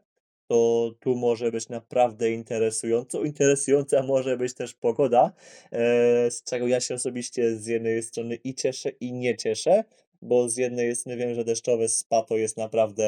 [0.48, 3.24] to tu może być naprawdę interesująco.
[3.24, 5.32] Interesująca może być też pogoda,
[5.72, 9.84] e, z czego ja się osobiście z jednej strony i cieszę, i nie cieszę,
[10.22, 13.08] bo z jednej strony wiem, że deszczowe spa to jest naprawdę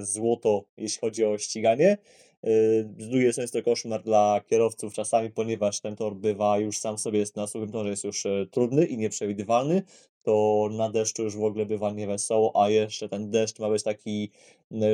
[0.00, 1.98] złoto, jeśli chodzi o ściganie.
[2.44, 6.78] Y, z drugiej strony jest to koszmar dla kierowców czasami, ponieważ ten tor bywa już
[6.78, 9.82] sam sobie jest na suchym torze jest już e, trudny i nieprzewidywalny,
[10.22, 14.30] to na deszczu już w ogóle bywa niewesoło, a jeszcze ten deszcz ma być taki,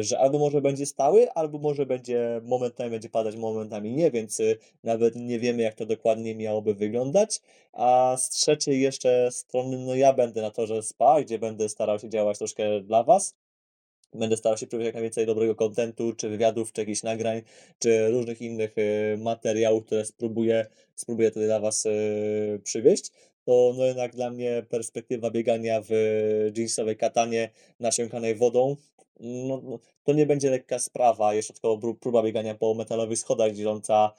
[0.00, 4.58] że albo może będzie stały, albo może będzie momentami będzie padać, momentami nie, więc y,
[4.84, 7.40] nawet nie wiemy jak to dokładnie miałoby wyglądać.
[7.72, 12.08] A z trzeciej jeszcze strony, no ja będę na torze SPA, gdzie będę starał się
[12.08, 13.34] działać troszkę dla Was.
[14.14, 17.42] Będę starał się przywieźć jak najwięcej dobrego kontentu, czy wywiadów, czy jakichś nagrań,
[17.78, 23.10] czy różnych innych y, materiałów, które spróbuję, spróbuję tutaj dla Was y, przywieźć.
[23.44, 25.90] To no jednak dla mnie perspektywa biegania w
[26.56, 28.76] jeansowej katanie nasiąkanej wodą,
[29.20, 31.34] no, no, to nie będzie lekka sprawa.
[31.34, 34.12] Jeszcze tylko próba biegania po metalowych schodach dzieląca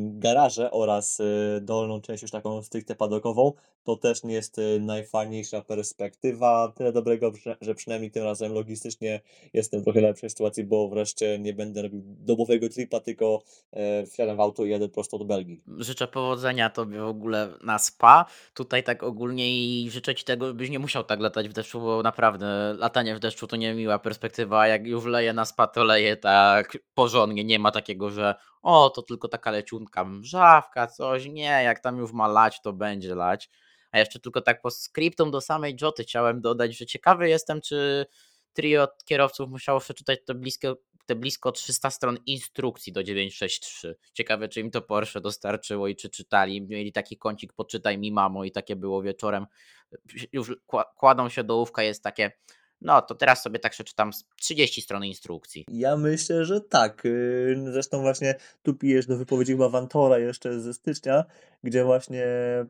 [0.00, 3.52] garaże oraz y, dolną część już taką stricte padokową,
[3.84, 6.72] to też nie jest y, najfajniejsza perspektywa.
[6.76, 9.20] Tyle dobrego, że przynajmniej tym razem logistycznie
[9.52, 14.36] jestem w trochę lepszej sytuacji, bo wreszcie nie będę robił dobowego tripa, tylko e, wsiadam
[14.36, 15.62] w auto i jadę prosto do Belgii.
[15.78, 18.26] Życzę powodzenia Tobie w ogóle na spa.
[18.54, 22.02] Tutaj tak ogólnie i życzę Ci tego, byś nie musiał tak latać w deszczu, bo
[22.02, 24.66] naprawdę latanie w deszczu to niemiła perspektywa.
[24.66, 27.44] Jak już leje na spa, to leje tak porządnie.
[27.44, 28.34] Nie ma takiego, że
[28.64, 31.26] o, to tylko taka leciunka mrzawka, coś.
[31.26, 33.50] Nie, jak tam już ma lać, to będzie lać.
[33.92, 38.06] A jeszcze tylko tak po skryptom do samej Joty chciałem dodać, że ciekawy jestem, czy
[38.52, 43.96] trio kierowców musiało przeczytać te blisko, te blisko 300 stron instrukcji do 963.
[44.12, 46.62] Ciekawe, czy im to Porsche dostarczyło i czy czytali.
[46.62, 49.46] Mieli taki kącik poczytaj mi mamo i takie było wieczorem.
[50.32, 50.52] Już
[50.96, 52.32] kładą się do łówka, jest takie
[52.80, 55.64] no to teraz sobie tak przeczytam 30 stron instrukcji.
[55.68, 57.06] Ja myślę, że tak.
[57.06, 61.24] Y, zresztą właśnie tu pijesz do wypowiedzi chyba Wantora jeszcze ze stycznia,
[61.64, 62.26] gdzie właśnie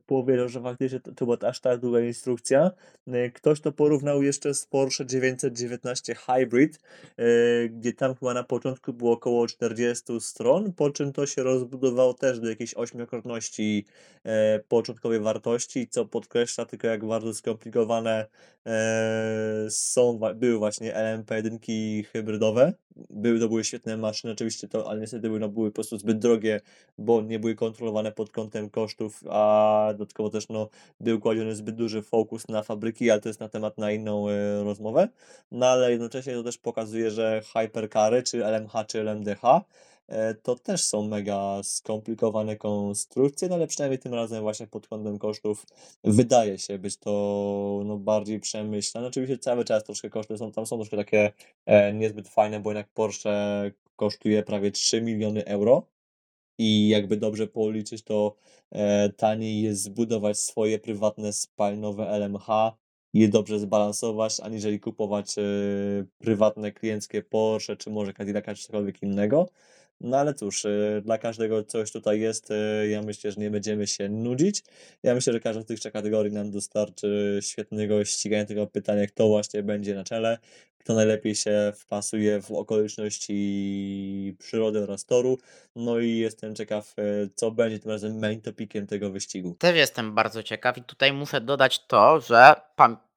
[0.06, 2.70] powiedział, że faktycznie to, to była aż tak długa instrukcja.
[3.08, 6.80] Y, ktoś to porównał jeszcze z Porsche 919 Hybrid,
[7.20, 12.14] y, gdzie tam chyba na początku było około 40 stron, po czym to się rozbudowało
[12.14, 13.84] też do jakiejś ośmiokrotności
[14.24, 18.26] e, początkowej wartości, co podkreśla tylko jak bardzo skomplikowane
[18.66, 22.72] e, są, były właśnie LMP1 hybrydowe.
[23.10, 26.18] Były, to były świetne maszyny, oczywiście to, ale niestety były, no, były po prostu zbyt
[26.18, 26.60] drogie,
[26.98, 28.83] bo nie były kontrolowane pod kątem kosztów,
[29.30, 30.68] a dodatkowo też no,
[31.00, 34.64] był kładziony zbyt duży fokus na fabryki, ale to jest na temat na inną y,
[34.64, 35.08] rozmowę.
[35.50, 39.40] No ale jednocześnie to też pokazuje, że hypercary, czy LMH, czy LMDH
[40.08, 45.18] E, to też są mega skomplikowane konstrukcje, no ale przynajmniej tym razem właśnie pod kątem
[45.18, 45.66] kosztów
[46.04, 49.06] wydaje się być to no, bardziej przemyślane.
[49.06, 51.32] Oczywiście cały czas troszkę koszty są, tam są troszkę takie
[51.66, 55.86] e, niezbyt fajne, bo jednak Porsche kosztuje prawie 3 miliony euro
[56.58, 58.36] i jakby dobrze policzyć, to
[58.70, 62.46] e, taniej jest zbudować swoje prywatne spalinowe LMH
[63.14, 65.42] je dobrze zbalansować, aniżeli kupować e,
[66.18, 69.48] prywatne klienckie Porsche, czy może Cadillaca, czy cokolwiek innego.
[70.04, 72.50] No ale cóż, e, dla każdego coś tutaj jest.
[72.50, 74.62] e, Ja myślę, że nie będziemy się nudzić.
[75.02, 79.28] Ja myślę, że każda z tych trzech kategorii nam dostarczy świetnego ścigania tego pytania, kto
[79.28, 80.38] właśnie będzie na czele,
[80.78, 85.38] kto najlepiej się wpasuje w okoliczności przyrody oraz toru.
[85.76, 87.02] No i jestem ciekaw, e,
[87.34, 89.56] co będzie tym razem main topiciem tego wyścigu.
[89.58, 92.54] Też jestem bardzo ciekaw i tutaj muszę dodać to, że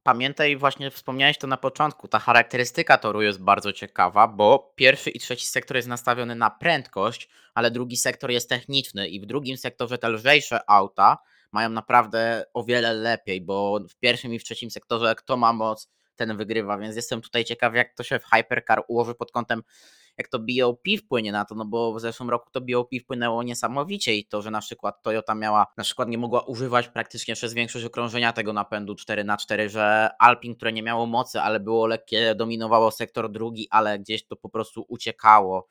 [0.07, 5.19] pamiętaj, właśnie wspomniałeś to na początku, ta charakterystyka toru jest bardzo ciekawa, bo pierwszy i
[5.19, 9.97] trzeci sektor jest nastawiony na prędkość, ale drugi sektor jest techniczny i w drugim sektorze
[9.97, 11.17] te lżejsze auta
[11.51, 15.89] mają naprawdę o wiele lepiej, bo w pierwszym i w trzecim sektorze kto ma moc,
[16.15, 19.63] ten wygrywa, więc jestem tutaj ciekaw, jak to się w Hypercar ułoży pod kątem
[20.17, 24.15] jak to BOP wpłynie na to, no bo w zeszłym roku to BOP wpłynęło niesamowicie
[24.15, 27.85] i to, że na przykład Toyota miała, na przykład nie mogła używać praktycznie przez większość
[27.85, 33.31] okrążenia tego napędu 4x4, że Alpin, które nie miało mocy, ale było lekkie, dominowało sektor
[33.31, 35.67] drugi, ale gdzieś to po prostu uciekało.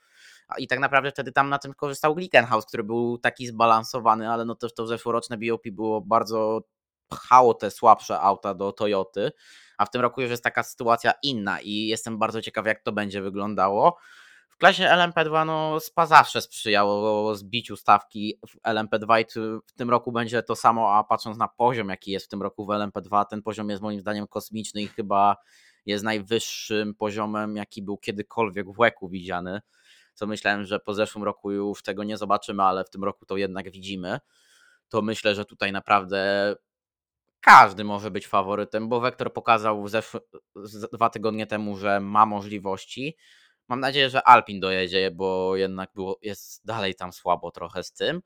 [0.58, 4.54] I tak naprawdę wtedy tam na tym korzystał Glickenhaus, który był taki zbalansowany, ale no
[4.54, 6.62] też to zeszłoroczne BOP było bardzo
[7.08, 9.32] pchało te słabsze auta do Toyoty,
[9.78, 12.92] a w tym roku już jest taka sytuacja inna i jestem bardzo ciekaw, jak to
[12.92, 13.96] będzie wyglądało.
[14.56, 19.24] W klasie LMP2 no, SPA zawsze sprzyjało zbiciu stawki w LMP2 i
[19.66, 22.66] w tym roku będzie to samo, a patrząc na poziom, jaki jest w tym roku
[22.66, 25.36] w LMP2, ten poziom jest moim zdaniem kosmiczny i chyba
[25.86, 29.60] jest najwyższym poziomem, jaki był kiedykolwiek w łeku widziany.
[30.14, 33.36] Co myślałem, że po zeszłym roku już tego nie zobaczymy, ale w tym roku to
[33.36, 34.18] jednak widzimy.
[34.88, 36.54] To myślę, że tutaj naprawdę
[37.40, 40.20] każdy może być faworytem, bo Wektor pokazał zeszły,
[40.92, 43.16] dwa tygodnie temu, że ma możliwości.
[43.68, 48.22] Mam nadzieję, że Alpin dojedzie, bo jednak było, jest dalej tam słabo trochę z tym.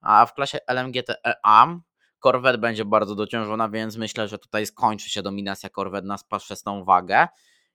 [0.00, 1.10] A w klasie LMGT
[1.42, 1.82] AM
[2.20, 7.28] Corvette będzie bardzo dociążona, więc myślę, że tutaj skończy się dominacja Corvette na spaszczestą wagę.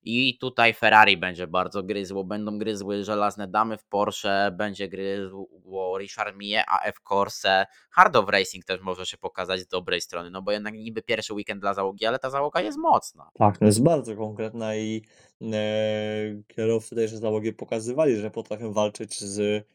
[0.06, 2.24] I tutaj Ferrari będzie bardzo gryzło.
[2.24, 7.66] Będą gryzły żelazne damy w Porsche, będzie gryzło Richard Mille, AF Corse.
[7.90, 11.34] Hard of Racing też może się pokazać z dobrej strony, no bo jednak niby pierwszy
[11.34, 13.30] weekend dla załogi, ale ta załoga jest mocna.
[13.34, 15.02] Tak, no jest bardzo konkretna i
[15.42, 15.56] e,
[16.48, 19.66] kierowcy tej załogi pokazywali, że potrafią walczyć z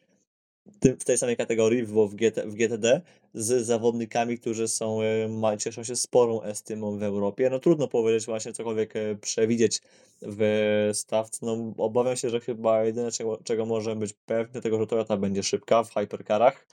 [1.00, 3.00] w tej samej kategorii, w, w, GT, w GTD,
[3.34, 7.50] z zawodnikami, którzy są, e, cieszą się sporą estymą w Europie.
[7.50, 9.80] No trudno powiedzieć właśnie cokolwiek e, przewidzieć
[10.22, 11.46] w stawce.
[11.46, 15.42] No, obawiam się, że chyba jedyne, czego, czego możemy być pewni, tego, że Toyota będzie
[15.42, 16.66] szybka w hypercarach,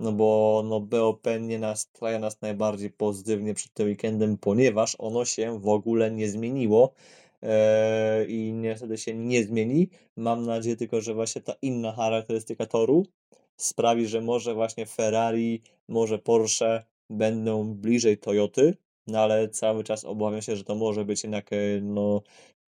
[0.00, 5.60] no bo no, BOP nie nastraja nas najbardziej pozytywnie przed tym weekendem, ponieważ ono się
[5.60, 6.94] w ogóle nie zmieniło
[7.42, 9.88] e, i niestety się nie zmieni.
[10.16, 13.06] Mam nadzieję tylko, że właśnie ta inna charakterystyka toru
[13.56, 18.76] sprawi, że może właśnie Ferrari, może Porsche będą bliżej Toyoty,
[19.06, 22.22] no ale cały czas obawiam się, że to może być jednak e, no,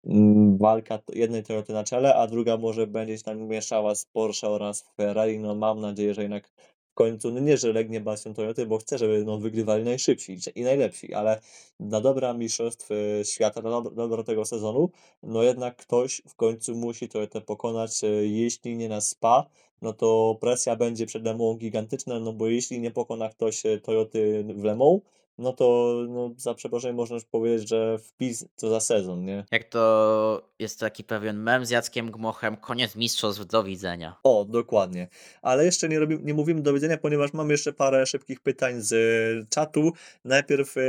[0.06, 4.48] mm, walka jednej Toyoty na czele, a druga może będzie się tam mieszała z Porsche
[4.48, 5.38] oraz Ferrari.
[5.38, 6.48] No mam nadzieję, że jednak
[6.90, 10.62] w końcu, no nie, że legnie bastion Toyoty, bo chcę, żeby no, wygrywali najszybsi i
[10.62, 11.40] najlepsi, ale
[11.80, 14.90] dla dobra mistrzostw e, świata, dobra, dobra tego sezonu,
[15.22, 19.46] no jednak ktoś w końcu musi Toyotę pokonać, e, jeśli nie na SPA,
[19.82, 24.44] no to presja będzie przed Lemą gigantyczna, no bo jeśli nie pokona ktoś e, Toyoty
[24.54, 25.00] w Lemą,
[25.38, 29.44] no to no, za przeproszeniem można już powiedzieć, że wpis to za sezon, nie?
[29.50, 34.16] Jak to jest taki pewien mem z Jackiem Gmochem, koniec mistrzostw, do widzenia.
[34.22, 35.08] O, dokładnie.
[35.42, 38.92] Ale jeszcze nie, robimy, nie mówimy do widzenia, ponieważ mam jeszcze parę szybkich pytań z
[38.92, 39.92] e, czatu.
[40.24, 40.80] Najpierw e,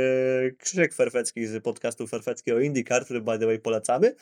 [0.58, 4.14] Krzysiek Ferfecki z podcastu Ferfecki o IndyCar, który by the way polecamy,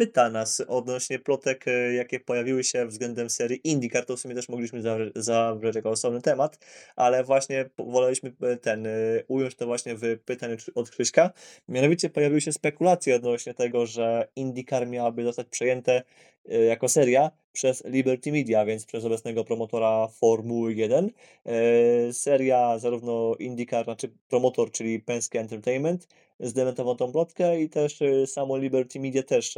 [0.00, 4.48] pyta nas odnośnie plotek, e, jakie pojawiły się względem serii IndyCar, to w sumie też
[4.48, 4.82] mogliśmy
[5.16, 6.58] zawrzeć, jako osobny temat,
[6.96, 8.90] ale właśnie woleliśmy e, ten, e,
[9.28, 11.30] ująć to właśnie w pytaniu od Krzyśka.
[11.68, 16.02] Mianowicie pojawiły się spekulacje odnośnie tego, że IndyCar miałaby zostać przejęte
[16.68, 21.10] jako seria przez Liberty Media, więc przez obecnego promotora Formuły 1.
[22.12, 26.06] Seria zarówno IndyCar, znaczy promotor, czyli Penske Entertainment,
[26.40, 29.54] zdementował tą plotkę i też samo Liberty Media też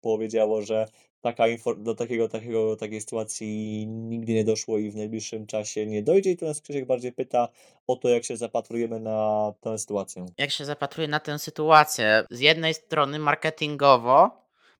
[0.00, 0.86] powiedziało, że
[1.20, 1.44] taka
[1.78, 6.30] do takiego, takiego, takiej sytuacji nigdy nie doszło i w najbliższym czasie nie dojdzie.
[6.30, 7.48] I tu nas Krzysiek bardziej pyta
[7.86, 10.26] o to, jak się zapatrujemy na tę sytuację.
[10.38, 12.24] Jak się zapatruję na tę sytuację?
[12.30, 14.30] Z jednej strony marketingowo,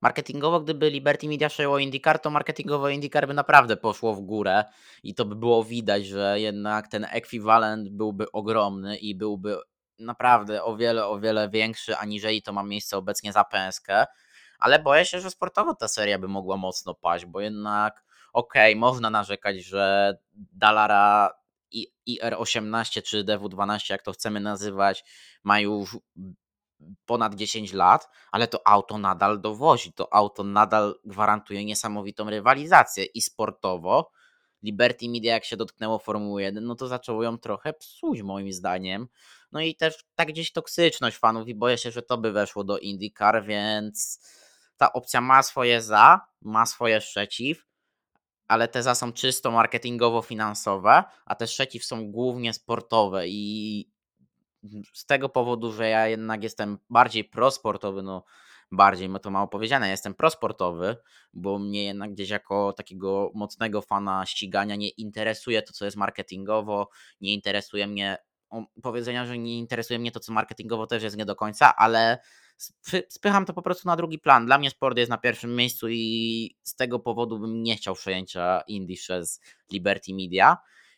[0.01, 4.65] marketingowo, gdyby Liberty Media przejęło IndyCar, to marketingowo IndyCar by naprawdę poszło w górę
[5.03, 9.57] i to by było widać, że jednak ten ekwiwalent byłby ogromny i byłby
[10.01, 13.89] naprawdę o wiele, o wiele większy, aniżeli to ma miejsce obecnie za PSK,
[14.59, 19.11] ale boję się, że sportowo ta seria by mogła mocno paść, bo jednak okej, można
[19.11, 21.31] narzekać, że Dallara
[21.71, 25.05] i IR18 czy DW12, jak to chcemy nazywać,
[25.45, 25.99] ma już
[27.07, 33.21] ponad 10 lat, ale to auto nadal dowozi, to auto nadal gwarantuje niesamowitą rywalizację i
[33.21, 34.11] sportowo.
[34.63, 39.09] Liberty Media jak się dotknęło Formuły 1, no to zaczęło ją trochę psuć moim zdaniem.
[39.53, 42.79] No i też tak gdzieś toksyczność fanów i boję się, że to by weszło do
[42.79, 44.21] IndyCar, więc
[44.77, 47.67] ta opcja ma swoje za, ma swoje przeciw,
[48.49, 53.91] ale te za są czysto marketingowo-finansowe, a te przeciw są głównie sportowe i
[54.95, 58.25] z tego powodu, że ja jednak jestem bardziej prosportowy, no
[58.73, 60.97] bardziej, no to mało powiedziane, jestem prosportowy,
[61.33, 66.89] bo mnie jednak gdzieś jako takiego mocnego fana ścigania nie interesuje to, co jest marketingowo,
[67.21, 68.17] nie interesuje mnie,
[68.83, 72.19] powiedzenia, że nie interesuje mnie to, co marketingowo też jest nie do końca, ale
[73.09, 74.47] spycham to po prostu na drugi plan.
[74.47, 78.61] Dla mnie sport jest na pierwszym miejscu i z tego powodu bym nie chciał przejęcia
[78.67, 79.41] Indie przez
[79.73, 80.57] Liberty Media.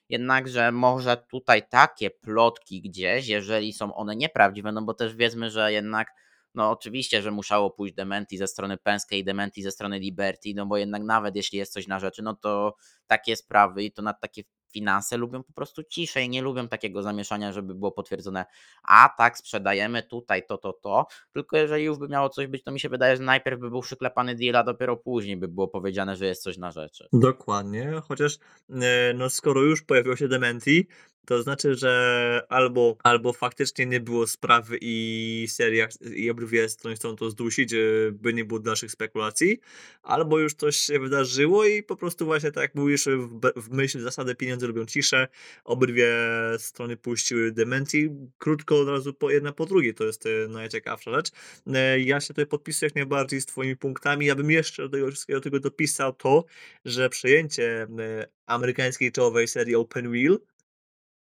[0.08, 5.72] Jednakże może tutaj takie plotki gdzieś, jeżeli są one nieprawdziwe, no bo też wiedzmy, że
[5.72, 6.08] jednak
[6.54, 10.66] no oczywiście, że musiało pójść dementi ze strony Penske i dementi ze strony Liberty, no
[10.66, 12.74] bo jednak nawet jeśli jest coś na rzeczy, no to
[13.06, 14.42] takie sprawy i to na takie
[14.72, 18.44] finanse lubią po prostu ciszej, nie lubią takiego zamieszania, żeby było potwierdzone,
[18.82, 22.72] a tak, sprzedajemy tutaj to, to, to, tylko jeżeli już by miało coś być, to
[22.72, 26.16] mi się wydaje, że najpierw by był przyklepany deal, a dopiero później by było powiedziane,
[26.16, 27.08] że jest coś na rzeczy.
[27.12, 28.38] Dokładnie, chociaż
[28.70, 30.88] e, no skoro już pojawiło się dementi,
[31.26, 37.16] to znaczy, że albo, albo faktycznie nie było sprawy i seria i obydwie strony chcą
[37.16, 37.74] to zdusić,
[38.12, 39.60] by nie było dalszych spekulacji,
[40.02, 43.08] albo już coś się wydarzyło i po prostu właśnie tak jak mówisz,
[43.56, 45.28] w, myśl zasady pieniądze robią ciszę,
[45.64, 46.14] obydwie
[46.58, 51.30] strony puściły dementi, krótko od razu po, jedna po drugiej, to jest e, najciekawsza rzecz.
[51.66, 55.10] E, ja się tutaj podpisuję jak najbardziej z twoimi punktami, ja bym jeszcze do tego
[55.10, 56.44] wszystkiego tego dopisał to,
[56.84, 60.38] że przejęcie e, amerykańskiej czołowej serii Open Wheel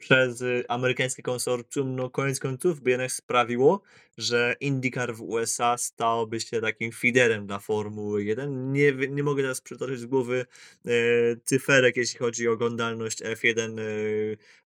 [0.01, 3.83] przez y, amerykańskie konsorcjum, no koniec końców by jednak sprawiło,
[4.19, 8.73] że IndyCar w USA stałoby się takim feederem dla Formuły 1.
[8.73, 10.47] Nie, nie mogę teraz przytoczyć z głowy
[10.87, 10.91] e,
[11.45, 13.83] cyferek, jeśli chodzi o oglądalność F1 e,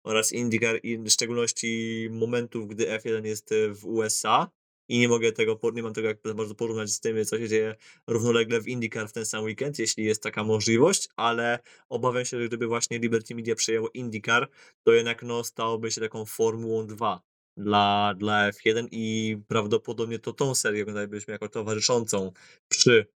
[0.02, 4.50] oraz IndyCar i w szczególności momentów, gdy F1 jest e, w USA
[4.88, 7.74] i nie mogę tego, nie mam tego jak bardzo porównać z tym, co się dzieje
[8.06, 11.58] równolegle w IndyCar w ten sam weekend, jeśli jest taka możliwość, ale
[11.88, 14.48] obawiam się, że gdyby właśnie Liberty Media przejęło IndyCar,
[14.82, 17.22] to jednak no, stałoby się taką Formułą 2
[17.56, 22.32] dla, dla F1 i prawdopodobnie to tą serię oglądalibyśmy jako towarzyszącą
[22.68, 23.06] przy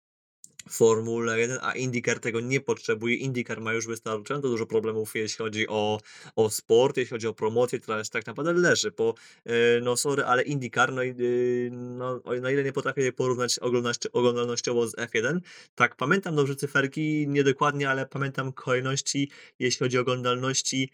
[0.71, 3.15] Formule 1, a IndyCar tego nie potrzebuje.
[3.15, 6.01] IndyCar ma już wystarczająco dużo problemów, jeśli chodzi o,
[6.37, 9.15] o sport, jeśli chodzi o promocję, która tak naprawdę leży, bo
[9.45, 13.59] e, no sorry, ale IndyCar, no, y, no na ile nie potrafię je porównać
[14.13, 15.41] oglądalnościowo z F1,
[15.75, 20.91] tak pamiętam dobrze cyferki, niedokładnie, ale pamiętam kolejności, jeśli chodzi o oglądalności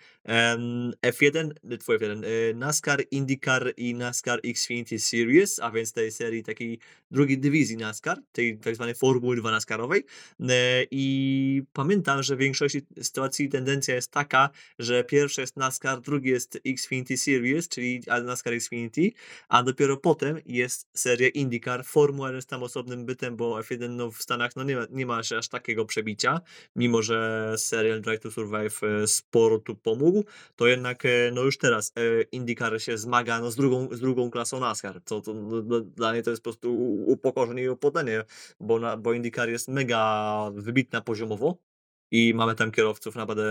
[1.03, 1.51] F1,
[1.81, 6.79] twój F1, e, NASCAR, IndyCar i NASCAR Xfinity Series, a więc tej serii takiej
[7.11, 12.87] drugiej dywizji NASCAR, tej tak zwanej Formuły 2 NASCARowej e, i pamiętam, że w większości
[13.03, 19.13] sytuacji tendencja jest taka, że pierwszy jest NASCAR, drugi jest Xfinity Series, czyli NASCAR Xfinity,
[19.49, 21.85] a dopiero potem jest seria IndyCar.
[21.85, 25.19] Formuła jest tam osobnym bytem, bo F1 no, w Stanach no, nie, ma, nie ma
[25.19, 26.41] aż takiego przebicia,
[26.77, 30.25] mimo że serial Drive to Survive e, sporo tu pomógł,
[30.57, 31.93] to jednak e, no już teraz
[32.33, 36.23] IndyCar się zmaga no, z, drugą, z drugą klasą NASCAR, co to, no, dla mnie
[36.23, 36.75] to jest po prostu
[37.07, 38.25] upokorzenie i upodenie,
[38.61, 41.59] bo, na, bo IndyCar jest mega wybitna poziomowo
[42.11, 43.45] i mamy tam kierowców naprawdę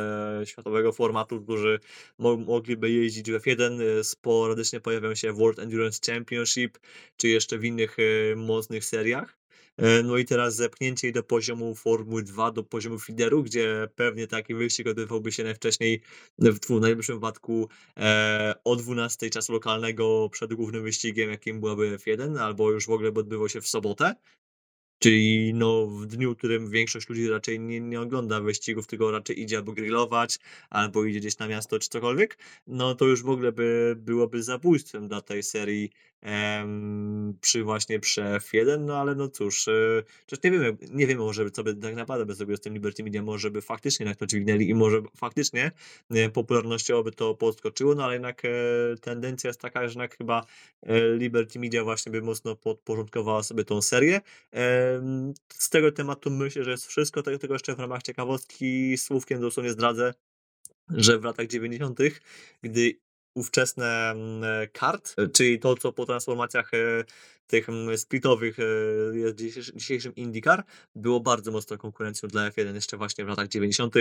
[0.45, 1.79] światowego formatu, którzy
[2.17, 4.03] mo mogliby jeździć w F1.
[4.03, 6.79] Sporadycznie pojawiają się w World Endurance Championship,
[7.17, 9.37] czy jeszcze w innych e, mocnych seriach.
[9.77, 14.55] E, no i teraz zepchnięcie do poziomu Formuły 2, do poziomu feederu, gdzie pewnie taki
[14.55, 16.01] wyścig odbywałby się najwcześniej,
[16.39, 22.71] w najlepszym wypadku e, o 12 czasu lokalnego przed głównym wyścigiem, jakim byłaby F1, albo
[22.71, 24.15] już w ogóle by odbywał się w sobotę.
[25.03, 29.41] Czyli no, w dniu, w którym większość ludzi raczej nie, nie ogląda wyścigów, tylko raczej
[29.41, 30.39] idzie albo grillować,
[30.69, 32.37] albo idzie gdzieś na miasto, czy cokolwiek,
[32.67, 35.91] no to już w ogóle by byłoby zabójstwem dla tej serii
[37.41, 39.69] przy właśnie przy F1, no ale no cóż,
[40.27, 43.03] przecież nie wiemy, nie wiemy może co by tak naprawdę by zrobiło z tym Liberty
[43.03, 45.71] Media, może by faktycznie na to dźwignęli i może faktycznie
[46.11, 48.49] e, popularnościowo by to podskoczyło, no ale jednak e,
[49.01, 50.45] tendencja jest taka, że jednak chyba
[50.83, 54.21] e, Liberty Media właśnie by mocno podporządkowała sobie tą serię.
[55.49, 60.13] z tego tematu myślę, że jest wszystko, tego jeszcze w ramach ciekawostki słówkiem dosłownie zdradzę,
[60.89, 61.99] że w latach 90.,
[62.61, 62.99] gdy
[63.33, 66.77] ówczesne mm, kart, czyli to, co po transformacjach e,
[67.53, 68.63] tych mm, splitowych e,
[69.17, 70.63] jest dzisiejszy, dzisiejszym IndyCar,
[70.95, 73.95] było bardzo mocną konkurencją dla F1 jeszcze właśnie w latach 90.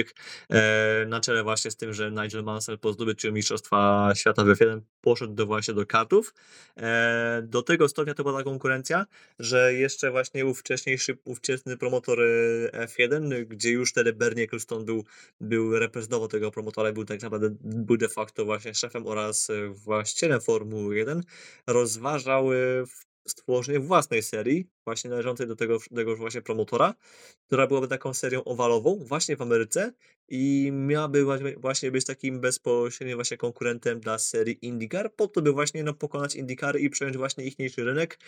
[0.50, 4.80] E, na czele właśnie z tym, że Nigel Mansell po zdobyciu Mistrzostwa Świata w F1
[5.00, 6.34] poszedł do właśnie do kartów.
[6.76, 9.06] E, do tego stopnia to była ta konkurencja,
[9.38, 15.04] że jeszcze właśnie ów wcześniejszy, ówczesny promotor e, F1, gdzie już wtedy Bernie Ecclestone był,
[15.40, 20.96] był reprezentował tego promotora był tak naprawdę był de facto właśnie szefem oraz właścicielem Formuły
[20.96, 21.22] 1,
[21.66, 22.56] rozważał e,
[23.28, 26.94] stworzenie własnej serii, właśnie należącej do tego, tego właśnie promotora,
[27.46, 29.92] która byłaby taką serią owalową właśnie w Ameryce
[30.34, 31.24] i miałaby
[31.56, 36.34] właśnie być takim bezpośrednim właśnie konkurentem dla serii IndyCar, po to by właśnie no, pokonać
[36.34, 38.18] IndyCar i przejąć właśnie ichniejszy rynek.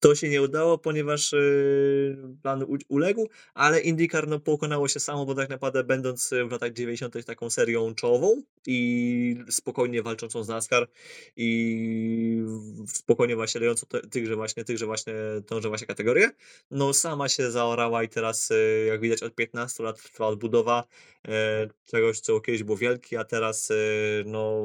[0.00, 5.34] To się nie udało, ponieważ yy, plan uległ, ale IndyCar no, pokonało się samo, bo
[5.34, 7.24] tak naprawdę będąc w latach 90.
[7.24, 10.88] taką serią czołową i spokojnie walczącą z NASCAR
[11.36, 12.42] i
[12.88, 15.14] spokojnie właśnie dającą tychże właśnie, tychże właśnie,
[15.46, 16.30] tąże właśnie kategorię,
[16.70, 20.84] no sama się zaorała i teraz y, jak widać od 15 lat trwa odbudowa
[21.28, 21.47] e,
[21.84, 24.62] czegoś, co kiedyś było wielkie, a teraz y, no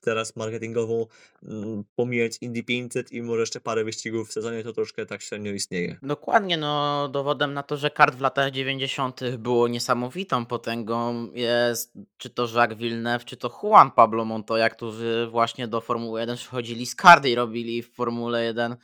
[0.00, 1.06] teraz marketingową
[1.42, 5.52] mm, pomijać Indy 500 i może jeszcze parę wyścigów w sezonie, to troszkę tak średnio
[5.52, 5.96] istnieje.
[6.02, 9.20] Dokładnie, no dowodem na to, że kart w latach 90.
[9.38, 15.68] było niesamowitą potęgą jest czy to Jacques Villeneuve, czy to Juan Pablo Montoya, którzy właśnie
[15.68, 18.76] do Formuły 1 przychodzili z kardy i robili w Formule 1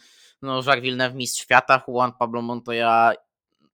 [0.42, 3.12] no Jacques Villeneuve mistrz świata, Juan Pablo Montoya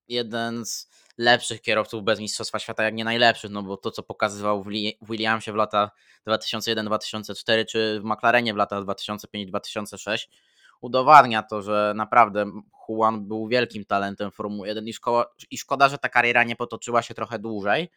[0.09, 0.89] jeden z
[1.23, 4.69] lepszych kierowców bez mistrzostwa świata, jak nie najlepszych, no bo to co pokazywał w
[5.09, 5.91] Williamsie w latach
[6.27, 10.29] 2001-2004 czy w McLarenie w latach 2005-2006
[10.83, 12.51] udowadnia to, że naprawdę
[12.89, 14.95] Juan był wielkim talentem Formuły 1 i
[15.51, 17.91] i szkoda, że ta kariera nie potoczyła się trochę dłużej.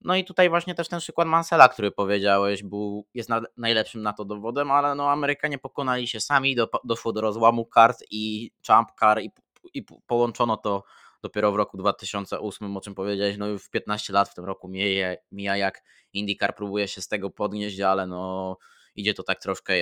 [0.00, 4.12] No i tutaj właśnie też ten przykład Mansella, który powiedziałeś, był, jest na, najlepszym na
[4.12, 8.88] to dowodem, ale no Amerykanie pokonali się sami, do, doszło do rozłamu kart i Champ
[9.00, 9.30] Car i,
[9.74, 10.84] i połączono to
[11.22, 15.14] dopiero w roku 2008, o czym powiedziałeś, no już 15 lat w tym roku mija,
[15.32, 18.56] mija jak IndyCar próbuje się z tego podnieść, ale no
[18.96, 19.74] idzie to tak troszkę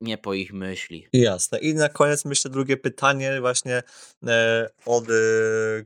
[0.00, 1.08] nie po ich myśli.
[1.12, 1.58] Jasne.
[1.58, 3.82] I na koniec myślę drugie pytanie właśnie
[4.26, 5.12] e, od e,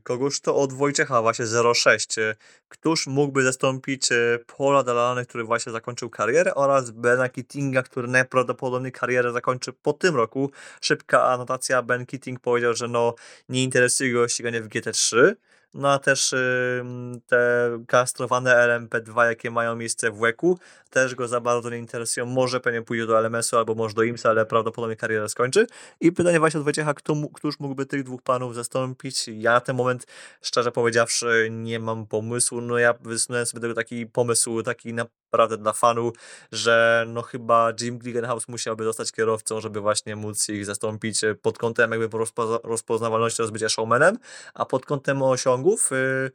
[0.03, 2.19] kogoś to od Wojciecha właśnie 06.
[2.19, 2.35] E,
[2.69, 4.09] któż mógłby zastąpić
[4.57, 10.15] Paula Dalany, który właśnie zakończył karierę oraz Bena Keatinga, który najprawdopodobniej karierę zakończy po tym
[10.15, 10.51] roku.
[10.81, 11.81] Szybka anotacja.
[11.81, 13.15] Ben Keating powiedział, że no
[13.49, 15.35] nie interesuje go ściganie w GT3
[15.75, 16.83] no a też y,
[17.27, 20.59] te kastrowane LMP2, jakie mają miejsce w WEC-u,
[20.95, 22.25] też go za bardzo nie interesują.
[22.25, 25.67] Może pewnie pójdzie do LMS-u albo może do IMSA, ale prawdopodobnie karierę skończy.
[25.99, 29.27] I pytanie właśnie od Wojciecha, kto, któż mógłby tych dwóch panów zastąpić?
[29.27, 30.07] Ja na ten moment,
[30.41, 32.61] szczerze powiedziawszy, nie mam pomysłu.
[32.61, 36.13] No ja wysunąłem sobie tego taki pomysł, taki naprawdę dla fanu,
[36.51, 41.91] że no chyba Jim Glickenhaus musiałby zostać kierowcą, żeby właśnie móc ich zastąpić pod kątem
[41.91, 42.17] jakby
[42.63, 44.17] rozpoznawalności rozbycia showmanem,
[44.53, 46.31] a pod kątem osiągów yy...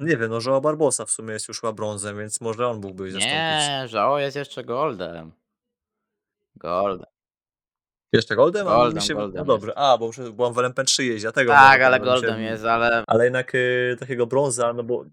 [0.00, 3.10] Nie wiem, no Joao Barbosa w sumie jest już chyba brązem, więc może on mógłby
[3.10, 3.38] zastąpić.
[3.38, 5.32] Nie, Joao jest jeszcze goldem.
[6.56, 7.06] Goldem.
[8.12, 8.66] Jeszcze Goldem?
[8.66, 9.14] Goldem, mi się...
[9.14, 12.26] Goldem No dobrze, a, bo byłam w LMP3 jeździ, tego Tak, ale problem mi się-
[12.26, 15.04] Goldem jest, ale Ale jednak y, takiego brąza, no bo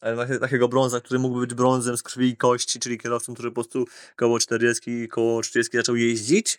[0.00, 3.50] ale takie- takiego brąza, który mógłby być brązem z krwi i kości, czyli kierowcą, który
[3.50, 3.84] po prostu
[4.16, 6.58] koło 40, koło 30 zaczął jeździć,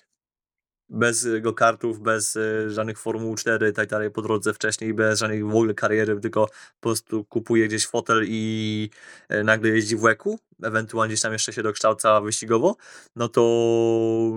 [0.89, 4.93] bez y, go kartów, bez y, żadnych Formuł 4 i tak dalej po drodze wcześniej,
[4.93, 8.89] bez żadnej w ogóle kariery, tylko po prostu kupuje gdzieś fotel i
[9.31, 12.75] y, nagle jeździ w łeku, ewentualnie gdzieś tam jeszcze się dokształca wyścigowo,
[13.15, 13.41] no to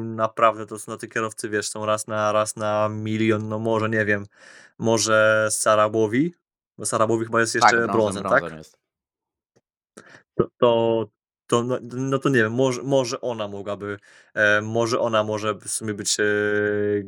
[0.05, 3.89] naprawdę to są na te kierowcy, wiesz, są raz na raz na milion, no może
[3.89, 4.27] nie wiem,
[4.79, 6.35] może Sarabowi,
[6.79, 8.45] bo Sarabowi chyba jest jeszcze tak, brązem, tak?
[8.45, 8.63] brązem.
[10.35, 11.09] To, to,
[11.47, 13.99] to no, no to nie wiem, może, może ona mogłaby,
[14.35, 16.25] e, może ona może w sumie być e,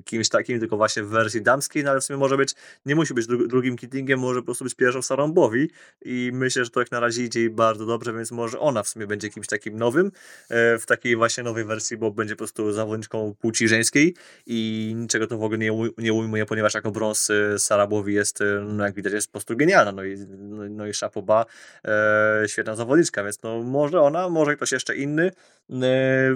[0.04, 2.54] kimś takim, tylko właśnie w wersji damskiej, no ale w sumie może być,
[2.86, 5.70] nie musi być dru, drugim Kittingiem, może po prostu być pierwszą Sarą Bowi
[6.04, 8.88] i myślę, że to jak na razie idzie jej bardzo dobrze, więc może ona w
[8.88, 10.12] sumie będzie kimś takim nowym,
[10.48, 14.14] e, w takiej właśnie nowej wersji, bo będzie po prostu zawodniczką płci żeńskiej
[14.46, 18.40] i niczego to w ogóle nie, nie ujmuje, ponieważ jako brąz e, Sara Bowi jest,
[18.40, 21.46] e, no jak widać, jest po prostu genialna, no i, no, no i Szapoba,
[21.84, 25.32] e, świetna zawodniczka, więc no może ona, może ktoś jeszcze inny.
[25.72, 26.34] E,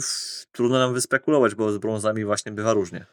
[0.53, 3.07] trudno nam wyspekulować, bo z brązami właśnie bywa różnie.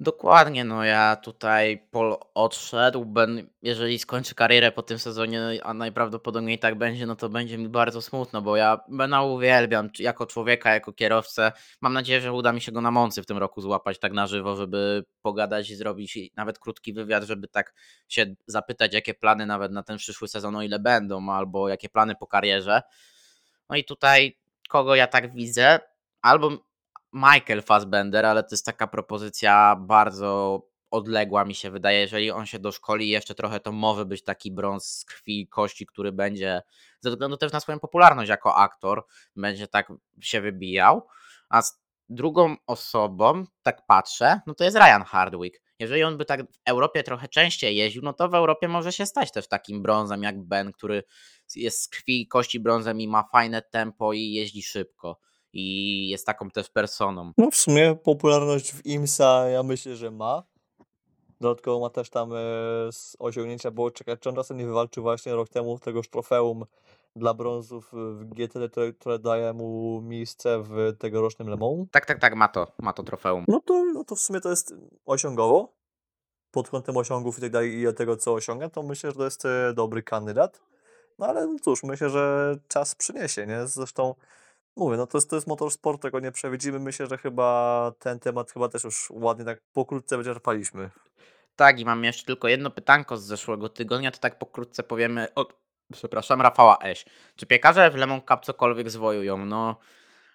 [0.00, 6.58] Dokładnie, no ja tutaj Paul odszedł, ben, jeżeli skończy karierę po tym sezonie, a najprawdopodobniej
[6.58, 10.92] tak będzie, no to będzie mi bardzo smutno, bo ja Bena uwielbiam jako człowieka, jako
[10.92, 11.52] kierowcę.
[11.80, 14.26] Mam nadzieję, że uda mi się go na Moncy w tym roku złapać tak na
[14.26, 17.74] żywo, żeby pogadać i zrobić nawet krótki wywiad, żeby tak
[18.08, 22.14] się zapytać, jakie plany nawet na ten przyszły sezon, o ile będą, albo jakie plany
[22.14, 22.82] po karierze.
[23.70, 24.38] No i tutaj
[24.68, 25.78] kogo ja tak widzę,
[26.22, 26.50] albo
[27.12, 32.00] Michael Fassbender, ale to jest taka propozycja bardzo odległa mi się wydaje.
[32.00, 35.86] Jeżeli on się doszkoli jeszcze trochę, to może być taki brąz z krwi i kości,
[35.86, 36.62] który będzie
[37.00, 39.06] ze względu też na swoją popularność jako aktor,
[39.36, 41.06] będzie tak się wybijał.
[41.48, 45.65] A z drugą osobą, tak patrzę, no to jest Ryan Hardwick.
[45.78, 49.06] Jeżeli on by tak w Europie trochę częściej jeździł, no to w Europie może się
[49.06, 51.02] stać też takim brązem jak Ben, który
[51.56, 55.18] jest z krwi i kości brązem i ma fajne tempo i jeździ szybko.
[55.52, 57.32] I jest taką też personą.
[57.38, 60.42] No w sumie popularność w IMSA ja myślę, że ma.
[61.40, 62.36] Dodatkowo ma też tam e,
[62.92, 66.64] z osiągnięcia było czekać, czy on czasem nie wywalczył właśnie rok temu tegoż trofeum
[67.16, 71.90] dla brązów w GTD, które, które daje mu miejsce w tegorocznym Le Mans.
[71.90, 73.44] Tak, tak, tak, ma to, ma to trofeum.
[73.48, 74.74] No to, no to w sumie to jest
[75.06, 75.76] osiągowo.
[76.50, 79.44] Pod kątem osiągów i tak dalej i tego, co osiąga, to myślę, że to jest
[79.44, 80.60] e, dobry kandydat.
[81.18, 83.66] No ale cóż, myślę, że czas przyniesie, nie?
[83.66, 84.14] Zresztą
[84.76, 86.78] mówię, no to jest, to jest motorsport, tego nie przewidzimy.
[86.78, 90.90] Myślę, że chyba ten temat chyba też już ładnie tak pokrótce wyczerpaliśmy.
[91.56, 95.54] Tak, i mam jeszcze tylko jedno pytanko z zeszłego tygodnia, to tak pokrótce powiemy od,
[95.92, 97.04] przepraszam, Rafała Eś.
[97.36, 99.46] Czy piekarze w Lemon Cup cokolwiek zwojują?
[99.46, 99.78] No,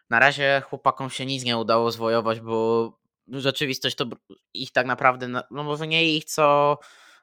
[0.10, 2.91] na razie chłopakom się nic nie udało zwojować, bo
[3.28, 4.06] rzeczywistość to
[4.54, 6.78] ich tak naprawdę, na- no może nie ich, co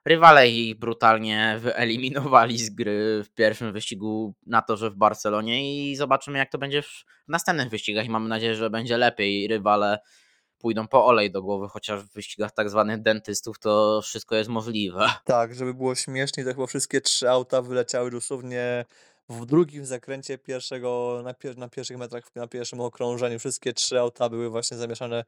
[0.05, 6.39] rywale ich brutalnie wyeliminowali z gry w pierwszym wyścigu na torze w Barcelonie i zobaczymy
[6.39, 9.49] jak to będzie w następnych wyścigach i mamy nadzieję, że będzie lepiej.
[9.49, 9.99] Rywale
[10.59, 15.11] pójdą po olej do głowy, chociaż w wyścigach tak zwanych dentystów to wszystko jest możliwe.
[15.25, 18.85] Tak, żeby było śmieszniej, to chyba wszystkie trzy auta wyleciały dosłownie
[19.29, 23.39] w drugim zakręcie pierwszego, na, pier na pierwszych metrach, na pierwszym okrążeniu.
[23.39, 25.24] Wszystkie trzy auta były właśnie zamieszane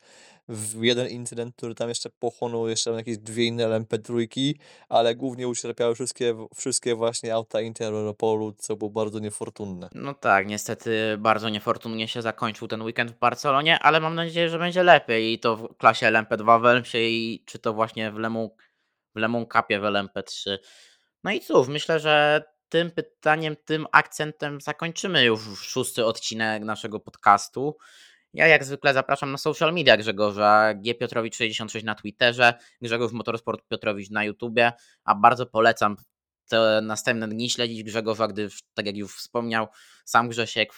[0.48, 4.52] w jeden incydent, który tam jeszcze pochłonął jeszcze jakieś dwie inne LMP3,
[4.88, 9.88] ale głównie ucierpiały wszystkie, wszystkie właśnie auta Interopolu, co było bardzo niefortunne.
[9.94, 14.58] No tak, niestety bardzo niefortunnie się zakończył ten weekend w Barcelonie, ale mam nadzieję, że
[14.58, 18.48] będzie lepiej i to w klasie LMP2 w LMP i czy to właśnie w Lemon,
[19.14, 20.58] w Lemon Cupie w LMP3.
[21.24, 27.76] No i cóż, myślę, że tym pytaniem, tym akcentem zakończymy już szósty odcinek naszego podcastu.
[28.34, 33.68] Ja jak zwykle zapraszam na social media Grzegorza, G Piotrowicz 66 na Twitterze, Grzegorz Motorsport
[33.68, 34.72] Piotrowicz na YouTubie,
[35.04, 35.96] a bardzo polecam
[36.48, 39.66] te następne dni śledzić Grzegorza, gdyż tak jak już wspomniał
[40.04, 40.72] sam Grzesiek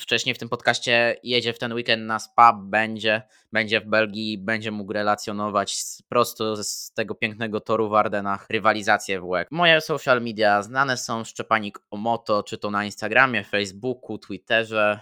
[0.00, 3.22] wcześniej w tym podcaście jedzie w ten weekend na spa, będzie,
[3.52, 9.20] będzie w Belgii, będzie mógł relacjonować z, prosto z tego pięknego toru w Ardenach rywalizację
[9.20, 9.48] w łeb.
[9.50, 15.00] Moje social media znane są Szczepanik Omoto, czy to na Instagramie, Facebooku, Twitterze,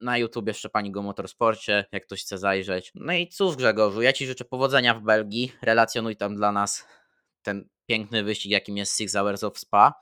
[0.00, 2.92] na YouTubie Szczepanik o Motorsporcie, jak ktoś chce zajrzeć.
[2.94, 6.86] No i cóż Grzegorzu, ja Ci życzę powodzenia w Belgii, relacjonuj tam dla nas
[7.42, 9.94] ten piękny wyścig, jakim jest Six Hours of Spa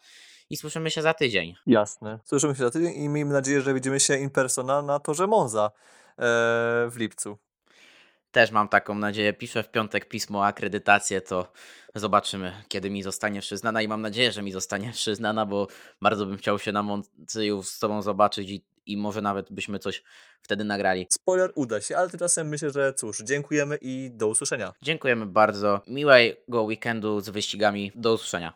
[0.50, 1.54] i słyszymy się za tydzień.
[1.66, 2.18] Jasne.
[2.24, 5.66] Słyszymy się za tydzień i miejmy nadzieję, że widzimy się in persona na torze Monza
[5.66, 5.70] e,
[6.90, 7.38] w lipcu.
[8.30, 9.32] Też mam taką nadzieję.
[9.32, 11.52] Piszę w piątek pismo o akredytację, to
[11.94, 15.68] zobaczymy, kiedy mi zostanie przyznana i mam nadzieję, że mi zostanie przyznana, bo
[16.02, 20.02] bardzo bym chciał się na Moncyju z Tobą zobaczyć i, i może nawet byśmy coś
[20.42, 21.06] wtedy nagrali.
[21.10, 24.72] Spoiler uda się, ale tymczasem myślę, że cóż, dziękujemy i do usłyszenia.
[24.82, 25.80] Dziękujemy bardzo.
[25.86, 27.92] Miłego weekendu z wyścigami.
[27.94, 28.52] Do usłyszenia.